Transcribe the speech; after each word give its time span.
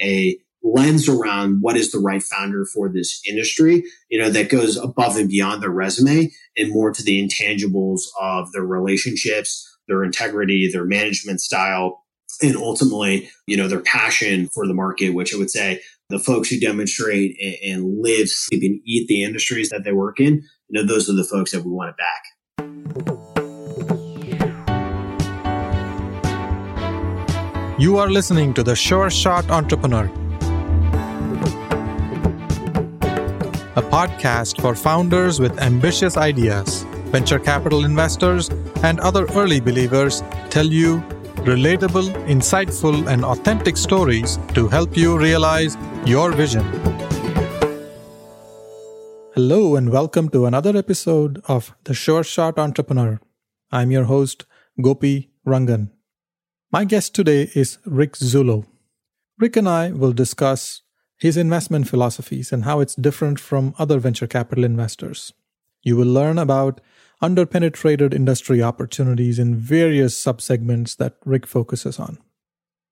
a 0.00 0.38
lens 0.62 1.08
around 1.08 1.58
what 1.60 1.76
is 1.76 1.92
the 1.92 1.98
right 1.98 2.22
founder 2.22 2.64
for 2.64 2.88
this 2.88 3.20
industry, 3.28 3.84
you 4.10 4.20
know, 4.20 4.28
that 4.28 4.50
goes 4.50 4.76
above 4.76 5.16
and 5.16 5.28
beyond 5.28 5.62
their 5.62 5.70
resume 5.70 6.30
and 6.56 6.72
more 6.72 6.92
to 6.92 7.02
the 7.02 7.22
intangibles 7.22 8.02
of 8.20 8.50
their 8.52 8.64
relationships, 8.64 9.64
their 9.86 10.02
integrity, 10.02 10.70
their 10.70 10.84
management 10.84 11.40
style, 11.40 12.04
and 12.42 12.56
ultimately, 12.56 13.30
you 13.46 13.56
know, 13.56 13.68
their 13.68 13.80
passion 13.80 14.48
for 14.48 14.66
the 14.66 14.74
market, 14.74 15.10
which 15.10 15.34
I 15.34 15.38
would 15.38 15.50
say 15.50 15.80
the 16.08 16.18
folks 16.18 16.48
who 16.48 16.58
demonstrate 16.58 17.36
and, 17.62 18.00
live, 18.00 18.28
sleep, 18.28 18.62
and 18.62 18.80
eat 18.84 19.08
the 19.08 19.24
industries 19.24 19.68
that 19.70 19.84
they 19.84 19.92
work 19.92 20.20
in, 20.20 20.42
you 20.68 20.80
know, 20.80 20.86
those 20.86 21.08
are 21.08 21.14
the 21.14 21.24
folks 21.24 21.52
that 21.52 21.64
we 21.64 21.70
want 21.70 21.94
to 21.96 23.14
back. 23.14 23.27
You 27.78 27.96
are 27.98 28.10
listening 28.10 28.54
to 28.54 28.64
the 28.64 28.74
Sure 28.74 29.08
Shot 29.08 29.48
Entrepreneur, 29.50 30.06
a 33.76 33.82
podcast 33.82 34.60
for 34.60 34.74
founders 34.74 35.38
with 35.38 35.56
ambitious 35.60 36.16
ideas. 36.16 36.82
Venture 37.12 37.38
capital 37.38 37.84
investors 37.84 38.48
and 38.82 38.98
other 38.98 39.26
early 39.26 39.60
believers 39.60 40.24
tell 40.50 40.66
you 40.66 40.98
relatable, 41.46 42.10
insightful, 42.26 43.06
and 43.06 43.24
authentic 43.24 43.76
stories 43.76 44.40
to 44.54 44.66
help 44.66 44.96
you 44.96 45.16
realize 45.16 45.76
your 46.04 46.32
vision. 46.32 46.64
Hello, 49.36 49.76
and 49.76 49.90
welcome 49.90 50.28
to 50.30 50.46
another 50.46 50.76
episode 50.76 51.40
of 51.46 51.76
The 51.84 51.94
Sure 51.94 52.24
Shot 52.24 52.58
Entrepreneur. 52.58 53.20
I'm 53.70 53.92
your 53.92 54.04
host, 54.04 54.46
Gopi 54.82 55.30
Rangan. 55.46 55.90
My 56.70 56.84
guest 56.84 57.14
today 57.14 57.50
is 57.54 57.78
Rick 57.86 58.12
Zullo. 58.12 58.66
Rick 59.38 59.56
and 59.56 59.66
I 59.66 59.90
will 59.90 60.12
discuss 60.12 60.82
his 61.16 61.38
investment 61.38 61.88
philosophies 61.88 62.52
and 62.52 62.64
how 62.64 62.80
it's 62.80 62.94
different 62.94 63.40
from 63.40 63.74
other 63.78 63.98
venture 63.98 64.26
capital 64.26 64.64
investors. 64.64 65.32
You 65.82 65.96
will 65.96 66.12
learn 66.12 66.36
about 66.36 66.82
underpenetrated 67.22 68.12
industry 68.12 68.62
opportunities 68.62 69.38
in 69.38 69.56
various 69.56 70.22
subsegments 70.22 70.94
that 70.98 71.16
Rick 71.24 71.46
focuses 71.46 71.98
on. 71.98 72.18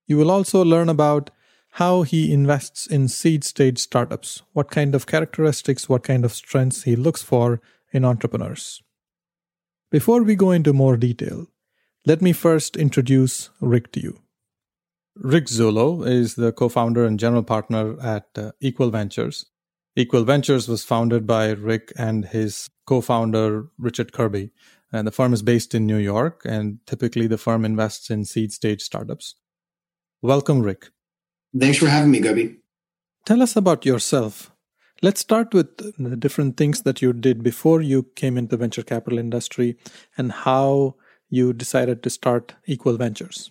You 0.07 0.17
will 0.17 0.31
also 0.31 0.65
learn 0.65 0.89
about 0.89 1.29
how 1.73 2.01
he 2.01 2.33
invests 2.33 2.87
in 2.87 3.09
seed 3.09 3.45
stage 3.45 3.79
startups, 3.79 4.41
what 4.55 4.71
kind 4.71 4.95
of 4.95 5.07
characteristics, 5.07 5.87
what 5.87 6.03
kind 6.03 6.25
of 6.25 6.33
strengths 6.33 6.85
he 6.85 6.97
looks 6.97 7.23
for 7.23 7.61
in 7.93 8.07
entrepreneurs. 8.07 8.83
Before 9.91 10.23
we 10.23 10.35
go 10.35 10.51
into 10.51 10.73
more 10.73 10.97
detail, 10.97 11.49
let 12.07 12.23
me 12.23 12.33
first 12.33 12.77
introduce 12.77 13.51
Rick 13.61 13.93
to 13.93 14.01
you. 14.01 14.21
Rick 15.17 15.47
Zullo 15.47 16.07
is 16.07 16.37
the 16.37 16.53
co 16.53 16.69
founder 16.69 17.05
and 17.05 17.19
general 17.19 17.43
partner 17.43 18.01
at 18.01 18.29
uh, 18.37 18.53
Equal 18.61 18.91
Ventures. 18.91 19.47
Equal 19.97 20.25
Ventures 20.25 20.69
was 20.69 20.85
founded 20.85 21.27
by 21.27 21.51
Rick 21.51 21.93
and 21.99 22.27
his 22.27 22.71
co 22.87 23.01
founder, 23.01 23.69
Richard 23.79 24.13
Kirby. 24.13 24.51
And 24.93 25.07
the 25.07 25.13
firm 25.13 25.33
is 25.33 25.43
based 25.43 25.75
in 25.75 25.85
New 25.85 25.97
York, 25.97 26.43
and 26.45 26.79
typically 26.87 27.27
the 27.27 27.39
firm 27.39 27.65
invests 27.65 28.09
in 28.09 28.25
seed 28.25 28.53
stage 28.53 28.83
startups. 28.83 29.35
Welcome, 30.23 30.63
Rick. 30.63 30.91
Thanks 31.59 31.79
for 31.79 31.89
having 31.89 32.13
me, 32.13 32.21
Gopi. 32.21 32.59
Tell 33.25 33.43
us 33.43 33.57
about 33.57 33.85
yourself. 33.85 34.53
Let's 35.03 35.21
start 35.21 35.53
with 35.53 35.77
the 35.99 36.17
different 36.17 36.57
things 36.57 36.83
that 36.83 37.03
you 37.03 37.13
did 37.13 37.43
before 37.43 37.83
you 37.83 38.05
came 38.15 38.39
into 38.39 38.51
the 38.51 38.57
venture 38.59 38.83
capital 38.83 39.19
industry 39.19 39.77
and 40.17 40.31
how 40.31 40.95
you 41.29 41.53
decided 41.53 42.03
to 42.03 42.11
start 42.11 42.55
Equal 42.67 42.97
Ventures? 42.97 43.51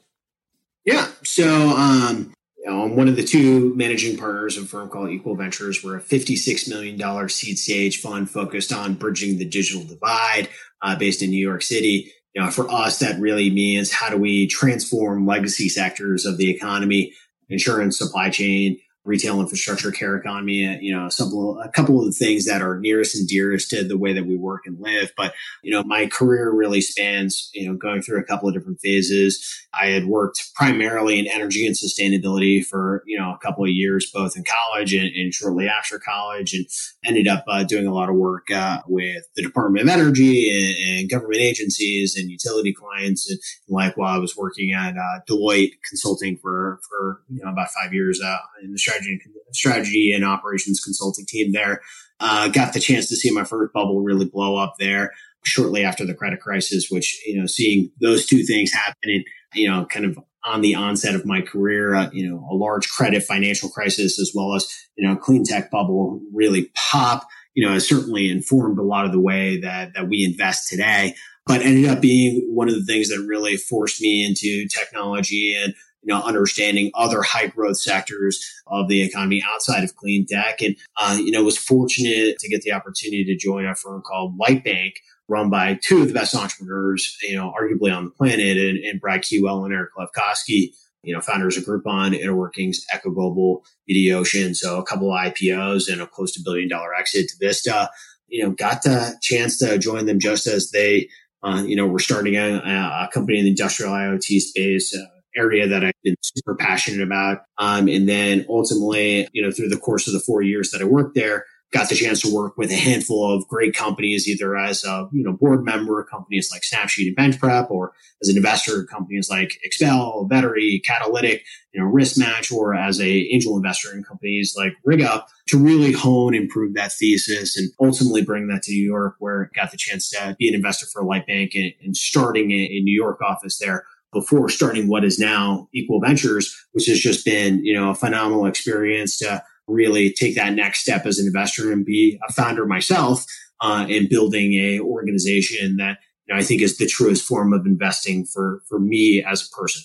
Yeah. 0.86 1.08
So, 1.24 1.70
um, 1.70 2.34
you 2.58 2.70
know, 2.70 2.84
I'm 2.84 2.96
one 2.96 3.08
of 3.08 3.16
the 3.16 3.24
two 3.24 3.76
managing 3.76 4.18
partners 4.18 4.58
of 4.58 4.64
a 4.64 4.68
firm 4.68 4.90
called 4.90 5.10
Equal 5.10 5.36
Ventures. 5.36 5.84
We're 5.84 5.98
a 5.98 6.02
$56 6.02 6.70
million 6.70 7.30
seed 7.30 7.58
stage 7.58 8.02
fund 8.02 8.30
focused 8.30 8.72
on 8.72 8.94
bridging 8.94 9.38
the 9.38 9.46
digital 9.46 9.84
divide 9.84 10.50
uh, 10.82 10.96
based 10.96 11.22
in 11.22 11.30
New 11.30 11.46
York 11.46 11.64
City. 11.64 12.12
You 12.34 12.44
know, 12.44 12.52
for 12.52 12.70
us, 12.70 13.00
that 13.00 13.20
really 13.20 13.50
means 13.50 13.92
how 13.92 14.10
do 14.10 14.18
we 14.18 14.48
transform 14.48 15.26
legacy 15.26 15.70
sectors 15.70 16.26
of 16.26 16.38
the 16.38 16.50
economy, 16.50 17.14
insurance, 17.50 17.98
supply 17.98 18.30
chain, 18.30 18.80
retail 19.06 19.40
infrastructure, 19.40 19.92
care 19.92 20.18
economy, 20.18 20.68
uh, 20.68 20.78
you 20.82 20.94
know, 20.94 21.08
some, 21.10 21.32
a 21.64 21.70
couple 21.70 22.00
of 22.00 22.06
the 22.06 22.12
things 22.12 22.46
that 22.46 22.62
are 22.62 22.80
nearest 22.80 23.16
and 23.16 23.28
dearest 23.28 23.70
to 23.70 23.84
the 23.84 23.98
way 23.98 24.14
that 24.14 24.26
we 24.26 24.36
work 24.36 24.64
and 24.66 24.80
live. 24.80 25.14
But, 25.16 25.34
you 25.64 25.72
know, 25.72 25.84
my 25.84 26.08
career 26.08 26.52
really 26.52 26.82
spans, 26.82 27.50
you 27.54 27.68
know, 27.68 27.76
going 27.76 28.02
through 28.02 28.20
a 28.20 28.24
couple 28.24 28.50
of 28.50 28.56
different 28.56 28.80
phases. 28.82 29.68
I 29.74 29.88
had 29.88 30.06
worked 30.06 30.52
primarily 30.56 31.20
in 31.20 31.28
energy 31.28 31.68
and 31.68 31.76
sustainability 31.76 32.66
for, 32.66 33.04
you 33.06 33.18
know, 33.18 33.34
a 33.34 33.38
couple 33.38 33.64
of 33.64 33.70
years, 33.70 34.10
both 34.12 34.36
in 34.36 34.44
college 34.44 34.94
and, 34.94 35.08
and 35.08 35.34
shortly 35.34 35.68
after 35.68 36.00
college 36.00 36.54
and 36.54 36.66
ended 37.06 37.28
up 37.28 37.44
uh, 37.48 37.64
doing 37.64 37.86
a 37.86 37.94
lot 37.94 38.10
of 38.10 38.16
work 38.16 38.50
uh, 38.52 38.82
with 38.88 39.24
the 39.36 39.44
Department 39.44 39.84
of 39.84 39.90
Energy 39.90 40.50
and, 40.50 41.00
and, 41.00 41.10
government 41.10 41.42
agencies 41.42 42.16
and 42.18 42.32
utility 42.32 42.74
clients. 42.74 43.30
And 43.30 43.40
like 43.70 43.96
while 43.96 44.16
I 44.16 44.18
was 44.18 44.36
working 44.36 44.74
at 44.74 44.96
uh, 44.98 45.20
Deloitte 45.30 45.74
consulting 45.88 46.38
for, 46.38 46.80
for, 46.90 47.22
you 47.30 47.44
know, 47.44 47.52
about 47.52 47.70
five 47.70 47.94
years 47.94 48.20
uh, 48.22 48.38
in 48.64 48.72
the 48.72 48.78
strategy 48.96 49.22
and, 49.24 49.56
strategy 49.56 50.12
and 50.14 50.26
operations 50.26 50.82
consulting 50.84 51.26
team 51.26 51.52
there. 51.52 51.82
Uh, 52.20 52.48
got 52.48 52.74
the 52.74 52.80
chance 52.80 53.10
to 53.10 53.16
see 53.16 53.32
my 53.32 53.44
first 53.44 53.74
bubble 53.74 54.02
really 54.02 54.26
blow 54.26 54.58
up 54.58 54.76
there 54.80 55.12
shortly 55.44 55.84
after 55.84 56.06
the 56.06 56.14
credit 56.14 56.40
crisis, 56.40 56.88
which, 56.90 57.22
you 57.26 57.40
know, 57.40 57.46
seeing 57.46 57.92
those 58.02 58.26
two 58.26 58.44
things 58.44 58.72
happening, 58.72 59.24
you 59.54 59.70
know, 59.70 59.86
kind 59.86 60.06
of 60.06 60.18
on 60.44 60.62
the 60.62 60.76
onset 60.76 61.16
of 61.16 61.26
my 61.26 61.42
career, 61.42 61.96
uh, 61.96 62.10
you 62.14 62.28
know, 62.28 62.48
a 62.52 62.56
large 62.56 62.88
credit 62.90 63.24
financial 63.24 63.70
crisis 63.70 64.20
as 64.20 64.32
well 64.34 64.56
as, 64.56 64.72
you 64.96 65.08
know, 65.08 65.16
clean 65.16 65.44
tech 65.44 65.72
bubble 65.72 66.22
really 66.34 66.72
pop, 66.76 67.28
you 67.54 67.66
know, 67.66 67.74
has 67.74 67.88
certainly 67.88 68.30
informed 68.30 68.78
a 68.78 68.84
lot 68.84 69.06
of 69.06 69.12
the 69.12 69.20
way 69.20 69.60
that, 69.60 69.94
that 69.96 70.08
we 70.08 70.24
invest 70.24 70.70
today, 70.70 71.16
but 71.46 71.62
ended 71.62 71.90
up 71.90 72.02
being 72.02 72.48
one 72.54 72.70
of 72.70 72.76
the 72.76 72.86
things 72.86 73.10
that 73.10 73.26
really 73.28 73.58
forced 73.58 74.02
me 74.02 74.26
into 74.26 74.68
technology 74.68 75.56
and 75.60 75.74
you 76.06 76.14
know, 76.14 76.22
understanding 76.22 76.92
other 76.94 77.24
high 77.24 77.48
growth 77.48 77.78
sectors 77.78 78.44
of 78.68 78.88
the 78.88 79.02
economy 79.02 79.44
outside 79.52 79.84
of 79.84 79.96
clean 79.96 80.26
tech. 80.28 80.62
And, 80.62 80.76
uh, 81.02 81.18
you 81.20 81.32
know, 81.32 81.44
was 81.44 81.58
fortunate 81.58 82.38
to 82.40 82.48
get 82.48 82.62
the 82.62 82.72
opportunity 82.72 83.26
to 83.26 83.36
join 83.36 83.66
a 83.66 83.74
firm 83.74 84.04
called 84.04 84.38
White 84.38 84.64
Lightbank, 84.64 84.94
run 85.28 85.50
by 85.50 85.80
two 85.82 86.04
of 86.04 86.08
the 86.08 86.14
best 86.14 86.36
entrepreneurs, 86.36 87.18
you 87.24 87.36
know, 87.36 87.52
arguably 87.60 87.96
on 87.96 88.06
the 88.06 88.12
planet, 88.12 88.56
and, 88.56 88.78
and 88.78 89.02
Brad 89.02 89.24
Keywell 89.24 89.66
and 89.66 89.74
Eric 89.74 89.92
Lefkofsky, 89.98 90.74
you 91.02 91.14
know, 91.14 91.22
founders 91.22 91.58
of 91.58 91.66
Groupon, 91.66 92.20
InnerWorkings, 92.20 92.78
Echo 92.94 93.10
Global, 93.10 93.64
Mediaocean. 93.90 94.56
So 94.56 94.78
a 94.78 94.86
couple 94.86 95.12
of 95.12 95.18
IPOs 95.18 95.92
and 95.92 96.02
a 96.02 96.08
close 96.08 96.34
to 96.34 96.42
billion 96.46 96.70
dollar 96.70 96.94
exit 96.94 97.30
to 97.30 97.36
Vista. 97.40 97.90
You 98.28 98.44
know, 98.44 98.52
got 98.52 98.84
the 98.84 99.18
chance 99.22 99.58
to 99.60 99.78
join 99.80 100.06
them 100.06 100.20
just 100.20 100.46
as 100.46 100.70
they, 100.70 101.10
uh, 101.42 101.64
you 101.66 101.76
know, 101.76 101.88
were 101.88 102.00
starting 102.00 102.36
a, 102.36 102.58
a, 102.58 103.10
company 103.12 103.38
in 103.38 103.46
the 103.46 103.52
industrial 103.52 103.92
IoT 103.92 104.40
space. 104.40 104.96
Uh, 104.96 105.06
area 105.36 105.68
that 105.68 105.84
I've 105.84 105.94
been 106.04 106.16
super 106.22 106.56
passionate 106.56 107.02
about. 107.02 107.44
Um, 107.58 107.88
and 107.88 108.08
then 108.08 108.46
ultimately, 108.50 109.28
you 109.34 109.42
know, 109.42 109.52
through 109.52 109.70
the 109.70 109.78
course 109.78 110.08
of 110.08 110.14
the 110.14 110.20
four 110.20 110.42
years 110.42 110.72
that 110.72 110.82
I 110.82 110.86
worked 110.86 111.16
there, 111.16 111.46
got 111.76 111.90
the 111.90 111.96
chance 111.96 112.22
to 112.22 112.34
work 112.34 112.58
with 112.58 112.72
a 112.72 112.76
handful 112.76 113.30
of 113.30 113.48
great 113.50 113.76
companies, 113.76 114.28
either 114.28 114.56
as 114.56 114.84
a 114.86 115.10
you 115.12 115.24
know 115.24 115.34
board 115.34 115.64
member, 115.64 116.04
companies 116.04 116.50
like 116.52 116.62
Snapsheet 116.62 117.08
and 117.08 117.18
BenchPrep, 117.18 117.70
or 117.70 117.94
as 118.22 118.30
an 118.30 118.38
investor, 118.38 118.86
companies 118.86 119.30
like 119.30 119.60
Expel, 119.64 120.28
Vettery, 120.32 120.82
Catalytic, 120.84 121.44
you 121.74 121.82
know, 121.82 121.88
Risk 121.88 122.18
Match, 122.18 122.52
or 122.52 122.74
as 122.74 123.02
a 123.02 123.10
angel 123.32 123.58
investor 123.58 123.94
in 123.94 124.04
companies 124.04 124.56
like 124.58 124.74
RigUp 124.88 125.26
to 125.50 125.58
really 125.58 125.92
hone 125.92 126.34
and 126.34 126.50
that 126.76 126.94
thesis 126.94 127.58
and 127.58 127.70
ultimately 127.82 128.24
bring 128.24 128.48
that 128.48 128.64
to 128.64 128.72
New 128.72 128.84
York, 128.84 129.16
where 129.20 129.52
I 129.54 129.60
got 129.60 129.72
the 129.72 129.78
chance 129.78 130.10
to 130.12 130.36
be 130.40 130.48
an 130.48 130.56
investor 130.56 130.86
for 130.86 131.04
Lightbank 131.04 131.52
and, 131.56 131.74
and 131.84 131.98
starting 131.98 132.52
a, 132.52 132.56
a 132.56 132.82
New 132.82 132.96
York 132.96 133.22
office 133.22 133.60
there 133.60 133.86
before 134.16 134.48
starting 134.50 134.88
what 134.88 135.04
is 135.04 135.20
now 135.20 135.68
Equal 135.74 136.00
Ventures, 136.00 136.56
which 136.72 136.88
has 136.88 137.00
just 137.00 137.26
been, 137.26 137.64
you 137.64 137.74
know, 137.74 137.90
a 137.90 137.96
phenomenal 137.96 138.46
experience 138.46 139.18
to 139.18 139.44
really 139.68 140.12
take 140.12 140.36
that 140.36 140.54
next 140.54 140.80
step 140.80 141.06
as 141.06 141.20
an 141.20 141.28
investor 141.28 141.72
and 141.72 141.86
be 141.86 142.18
a 142.28 142.32
founder 142.32 142.66
myself 142.66 143.26
uh, 143.62 143.86
building 144.10 144.54
a 144.54 144.80
organization 144.80 145.78
that 145.78 145.98
you 146.26 146.34
know, 146.34 146.40
I 146.40 146.44
think 146.44 146.62
is 146.62 146.78
the 146.78 146.88
truest 146.88 147.28
form 147.28 147.54
of 147.54 147.66
investing 147.66 148.26
for 148.26 148.62
for 148.68 148.80
me 148.80 149.24
as 149.24 149.46
a 149.46 149.50
person. 149.56 149.84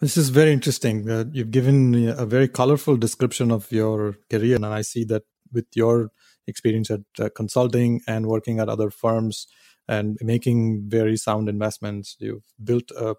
This 0.00 0.16
is 0.16 0.30
very 0.30 0.52
interesting. 0.52 1.08
Uh, 1.08 1.24
you've 1.32 1.52
given 1.52 2.08
a 2.08 2.26
very 2.26 2.48
colorful 2.48 2.96
description 2.96 3.52
of 3.52 3.70
your 3.70 4.16
career, 4.30 4.56
and 4.56 4.66
I 4.66 4.82
see 4.82 5.04
that 5.04 5.22
with 5.52 5.66
your 5.74 6.10
experience 6.46 6.90
at 6.90 7.02
uh, 7.20 7.28
consulting 7.36 8.00
and 8.08 8.26
working 8.26 8.58
at 8.58 8.68
other 8.68 8.90
firms 8.90 9.46
and 9.88 10.16
making 10.20 10.84
very 10.88 11.16
sound 11.16 11.48
investments, 11.48 12.16
you've 12.18 12.46
built 12.62 12.90
a 12.92 13.14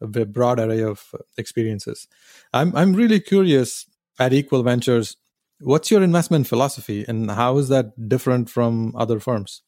a 0.00 0.06
broad 0.06 0.60
array 0.60 0.82
of 0.82 1.06
uh, 1.14 1.18
experiences. 1.36 2.08
I'm 2.52 2.74
I'm 2.76 2.94
really 2.94 3.20
curious 3.20 3.86
at 4.18 4.32
Equal 4.32 4.62
Ventures. 4.62 5.16
What's 5.60 5.90
your 5.90 6.02
investment 6.02 6.46
philosophy, 6.46 7.04
and 7.08 7.30
how 7.30 7.56
is 7.56 7.68
that 7.68 8.08
different 8.08 8.50
from 8.50 8.94
other 8.94 9.18
firms? 9.20 9.62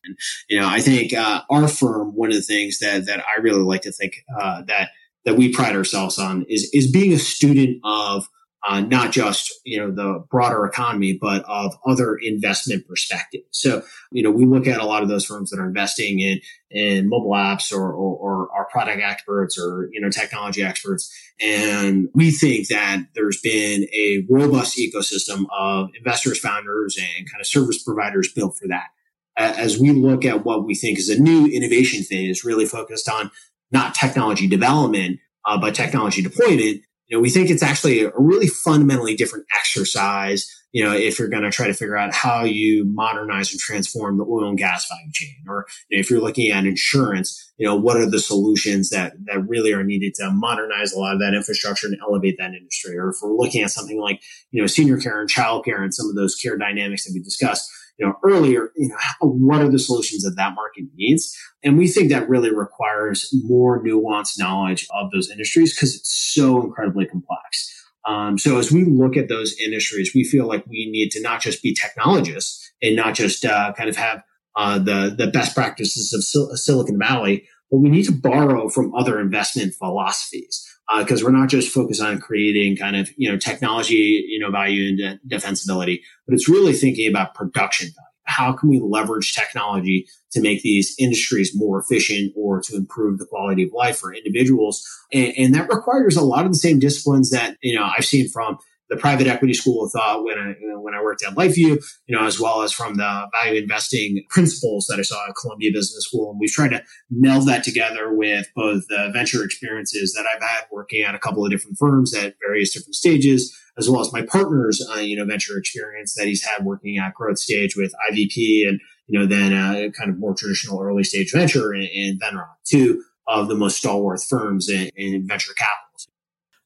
You 0.48 0.60
know, 0.60 0.68
I 0.68 0.80
think 0.80 1.14
uh, 1.14 1.42
our 1.50 1.66
firm. 1.66 2.14
One 2.14 2.28
of 2.28 2.36
the 2.36 2.42
things 2.42 2.78
that 2.80 3.06
that 3.06 3.20
I 3.20 3.40
really 3.40 3.62
like 3.62 3.82
to 3.82 3.92
think 3.92 4.24
uh, 4.38 4.62
that 4.66 4.90
that 5.24 5.36
we 5.36 5.52
pride 5.52 5.74
ourselves 5.74 6.18
on 6.18 6.44
is 6.48 6.70
is 6.72 6.90
being 6.90 7.12
a 7.12 7.18
student 7.18 7.78
of 7.84 8.28
uh, 8.66 8.80
not 8.80 9.12
just 9.12 9.52
you 9.64 9.78
know 9.78 9.90
the 9.90 10.24
broader 10.30 10.64
economy, 10.64 11.16
but 11.20 11.44
of 11.46 11.74
other 11.86 12.16
investment 12.16 12.86
perspectives. 12.88 13.44
So 13.50 13.82
you 14.10 14.22
know 14.22 14.30
we 14.30 14.46
look 14.46 14.66
at 14.66 14.80
a 14.80 14.84
lot 14.84 15.02
of 15.02 15.08
those 15.08 15.24
firms 15.24 15.50
that 15.50 15.60
are 15.60 15.66
investing 15.66 16.18
in 16.18 16.40
in 16.70 17.08
mobile 17.08 17.32
apps 17.32 17.72
or, 17.72 17.92
or, 17.92 18.48
or 18.48 18.66
product 18.70 19.00
experts 19.00 19.58
or 19.58 19.88
you 19.92 20.00
know 20.00 20.10
technology 20.10 20.62
experts, 20.62 21.12
and 21.40 22.08
we 22.14 22.30
think 22.30 22.68
that 22.68 23.04
there's 23.14 23.40
been 23.40 23.84
a 23.94 24.26
robust 24.28 24.76
ecosystem 24.76 25.44
of 25.56 25.90
investors, 25.96 26.38
founders, 26.38 26.96
and 26.98 27.30
kind 27.30 27.40
of 27.40 27.46
service 27.46 27.82
providers 27.82 28.32
built 28.32 28.56
for 28.58 28.68
that. 28.68 28.88
As 29.36 29.78
we 29.78 29.92
look 29.92 30.24
at 30.24 30.44
what 30.44 30.66
we 30.66 30.74
think 30.74 30.98
is 30.98 31.08
a 31.08 31.20
new 31.20 31.46
innovation 31.46 32.02
phase, 32.02 32.44
really 32.44 32.66
focused 32.66 33.08
on 33.08 33.30
not 33.70 33.94
technology 33.94 34.48
development, 34.48 35.20
uh, 35.46 35.58
but 35.58 35.76
technology 35.76 36.22
deployment, 36.22 36.82
you 37.08 37.16
know, 37.16 37.22
we 37.22 37.30
think 37.30 37.48
it's 37.48 37.62
actually 37.62 38.04
a 38.04 38.12
really 38.16 38.48
fundamentally 38.48 39.16
different 39.16 39.46
exercise. 39.58 40.46
You 40.72 40.84
know, 40.84 40.92
if 40.92 41.18
you're 41.18 41.28
going 41.28 41.44
to 41.44 41.50
try 41.50 41.66
to 41.66 41.72
figure 41.72 41.96
out 41.96 42.12
how 42.12 42.44
you 42.44 42.84
modernize 42.84 43.50
and 43.50 43.58
transform 43.58 44.18
the 44.18 44.24
oil 44.24 44.50
and 44.50 44.58
gas 44.58 44.86
value 44.86 45.10
chain, 45.12 45.36
or 45.48 45.66
you 45.88 45.96
know, 45.96 46.00
if 46.00 46.10
you're 46.10 46.20
looking 46.20 46.50
at 46.50 46.66
insurance, 46.66 47.50
you 47.56 47.66
know, 47.66 47.74
what 47.74 47.96
are 47.96 48.08
the 48.08 48.20
solutions 48.20 48.90
that 48.90 49.14
that 49.24 49.48
really 49.48 49.72
are 49.72 49.82
needed 49.82 50.14
to 50.16 50.30
modernize 50.30 50.92
a 50.92 50.98
lot 50.98 51.14
of 51.14 51.20
that 51.20 51.32
infrastructure 51.32 51.86
and 51.86 51.96
elevate 52.02 52.36
that 52.38 52.52
industry? 52.52 52.98
Or 52.98 53.08
if 53.08 53.16
we're 53.22 53.32
looking 53.32 53.62
at 53.62 53.70
something 53.70 53.98
like 53.98 54.20
you 54.50 54.60
know 54.60 54.66
senior 54.66 54.98
care 54.98 55.18
and 55.18 55.30
child 55.30 55.64
care 55.64 55.82
and 55.82 55.94
some 55.94 56.10
of 56.10 56.14
those 56.14 56.34
care 56.34 56.58
dynamics 56.58 57.06
that 57.06 57.14
we 57.14 57.20
discussed, 57.20 57.70
you 57.98 58.06
know, 58.06 58.14
earlier, 58.24 58.70
you 58.76 58.88
know, 58.88 58.96
what 59.20 59.60
are 59.60 59.68
the 59.68 59.78
solutions 59.78 60.22
that 60.22 60.34
that 60.36 60.54
market 60.54 60.84
needs? 60.96 61.36
And 61.62 61.76
we 61.76 61.88
think 61.88 62.10
that 62.10 62.28
really 62.28 62.54
requires 62.54 63.28
more 63.44 63.82
nuanced 63.82 64.38
knowledge 64.38 64.86
of 64.90 65.10
those 65.10 65.30
industries 65.30 65.74
because 65.74 65.94
it's 65.94 66.32
so 66.34 66.62
incredibly 66.62 67.06
complex. 67.06 67.74
Um, 68.06 68.38
so 68.38 68.58
as 68.58 68.72
we 68.72 68.84
look 68.84 69.16
at 69.16 69.28
those 69.28 69.54
industries, 69.60 70.12
we 70.14 70.24
feel 70.24 70.46
like 70.46 70.66
we 70.66 70.88
need 70.90 71.10
to 71.10 71.20
not 71.20 71.42
just 71.42 71.62
be 71.62 71.74
technologists 71.74 72.72
and 72.80 72.96
not 72.96 73.14
just 73.14 73.44
uh, 73.44 73.72
kind 73.76 73.90
of 73.90 73.96
have 73.96 74.22
uh, 74.56 74.78
the 74.78 75.14
the 75.16 75.26
best 75.26 75.54
practices 75.54 76.12
of 76.12 76.24
Sil- 76.24 76.56
Silicon 76.56 76.98
Valley, 76.98 77.46
but 77.70 77.78
we 77.78 77.90
need 77.90 78.04
to 78.04 78.12
borrow 78.12 78.68
from 78.68 78.94
other 78.94 79.20
investment 79.20 79.74
philosophies 79.74 80.64
because 80.98 81.22
uh, 81.22 81.26
we're 81.26 81.32
not 81.32 81.48
just 81.48 81.72
focused 81.72 82.00
on 82.00 82.20
creating 82.20 82.76
kind 82.76 82.96
of 82.96 83.10
you 83.16 83.30
know 83.30 83.36
technology 83.36 84.24
you 84.28 84.38
know 84.38 84.50
value 84.50 84.88
and 84.88 84.98
de- 84.98 85.36
defensibility, 85.36 86.00
but 86.26 86.34
it's 86.34 86.48
really 86.48 86.72
thinking 86.72 87.08
about 87.08 87.34
production 87.34 87.88
value. 87.88 88.04
How 88.24 88.52
can 88.52 88.68
we 88.68 88.78
leverage 88.78 89.34
technology 89.34 90.06
to 90.32 90.42
make 90.42 90.60
these 90.60 90.94
industries 90.98 91.52
more 91.54 91.80
efficient 91.80 92.34
or 92.36 92.60
to 92.60 92.76
improve 92.76 93.18
the 93.18 93.24
quality 93.24 93.62
of 93.62 93.72
life 93.72 93.98
for 93.98 94.12
individuals? 94.12 94.86
And, 95.10 95.32
and 95.38 95.54
that 95.54 95.72
requires 95.72 96.14
a 96.14 96.22
lot 96.22 96.44
of 96.44 96.52
the 96.52 96.58
same 96.58 96.78
disciplines 96.78 97.30
that 97.30 97.56
you 97.62 97.74
know 97.74 97.88
I've 97.96 98.04
seen 98.04 98.28
from 98.28 98.58
the 98.88 98.96
private 98.96 99.26
equity 99.26 99.54
school 99.54 99.84
of 99.84 99.92
thought 99.92 100.24
when 100.24 100.38
I, 100.38 100.54
you 100.60 100.68
know, 100.68 100.80
when 100.80 100.94
I 100.94 101.02
worked 101.02 101.22
at 101.22 101.34
LifeView, 101.34 101.82
you 102.06 102.16
know, 102.16 102.24
as 102.24 102.40
well 102.40 102.62
as 102.62 102.72
from 102.72 102.96
the 102.96 103.28
value 103.32 103.60
investing 103.60 104.24
principles 104.30 104.86
that 104.86 104.98
I 104.98 105.02
saw 105.02 105.28
at 105.28 105.34
Columbia 105.34 105.70
Business 105.72 106.04
School. 106.04 106.30
And 106.30 106.40
we've 106.40 106.50
tried 106.50 106.70
to 106.70 106.82
meld 107.10 107.46
that 107.48 107.64
together 107.64 108.12
with 108.14 108.48
both 108.54 108.86
the 108.88 109.10
venture 109.12 109.44
experiences 109.44 110.14
that 110.14 110.26
I've 110.26 110.42
had 110.42 110.64
working 110.72 111.02
at 111.02 111.14
a 111.14 111.18
couple 111.18 111.44
of 111.44 111.50
different 111.50 111.76
firms 111.78 112.14
at 112.14 112.36
various 112.44 112.72
different 112.72 112.94
stages, 112.94 113.54
as 113.76 113.88
well 113.88 114.00
as 114.00 114.12
my 114.12 114.22
partner's, 114.22 114.84
uh, 114.94 115.00
you 115.00 115.16
know, 115.16 115.24
venture 115.24 115.58
experience 115.58 116.14
that 116.14 116.26
he's 116.26 116.44
had 116.44 116.64
working 116.64 116.98
at 116.98 117.14
growth 117.14 117.38
stage 117.38 117.76
with 117.76 117.92
IVP 118.10 118.66
and, 118.66 118.80
you 119.06 119.18
know, 119.18 119.26
then 119.26 119.52
a 119.52 119.90
kind 119.92 120.10
of 120.10 120.18
more 120.18 120.34
traditional 120.34 120.80
early 120.80 121.04
stage 121.04 121.32
venture 121.32 121.74
in, 121.74 121.82
in 121.82 122.18
Venrock, 122.18 122.54
two 122.64 123.02
of 123.26 123.48
the 123.48 123.54
most 123.54 123.76
stalwart 123.76 124.20
firms 124.26 124.70
in, 124.70 124.90
in 124.96 125.26
venture 125.26 125.52
capital 125.52 125.87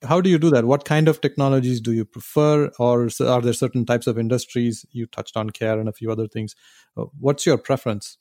how 0.04 0.20
do 0.20 0.30
you 0.30 0.38
do 0.38 0.50
that? 0.50 0.64
What 0.64 0.84
kind 0.84 1.08
of 1.08 1.20
technologies 1.20 1.80
do 1.80 1.92
you 1.92 2.04
prefer? 2.04 2.70
Or 2.78 3.08
are 3.20 3.40
there 3.40 3.52
certain 3.52 3.84
types 3.84 4.06
of 4.06 4.18
industries? 4.18 4.84
You 4.90 5.06
touched 5.06 5.36
on 5.36 5.50
care 5.50 5.78
and 5.78 5.88
a 5.88 5.92
few 5.92 6.10
other 6.10 6.26
things. 6.26 6.54
Uh, 6.96 7.04
what's 7.18 7.46
your 7.46 7.58
preference? 7.58 8.18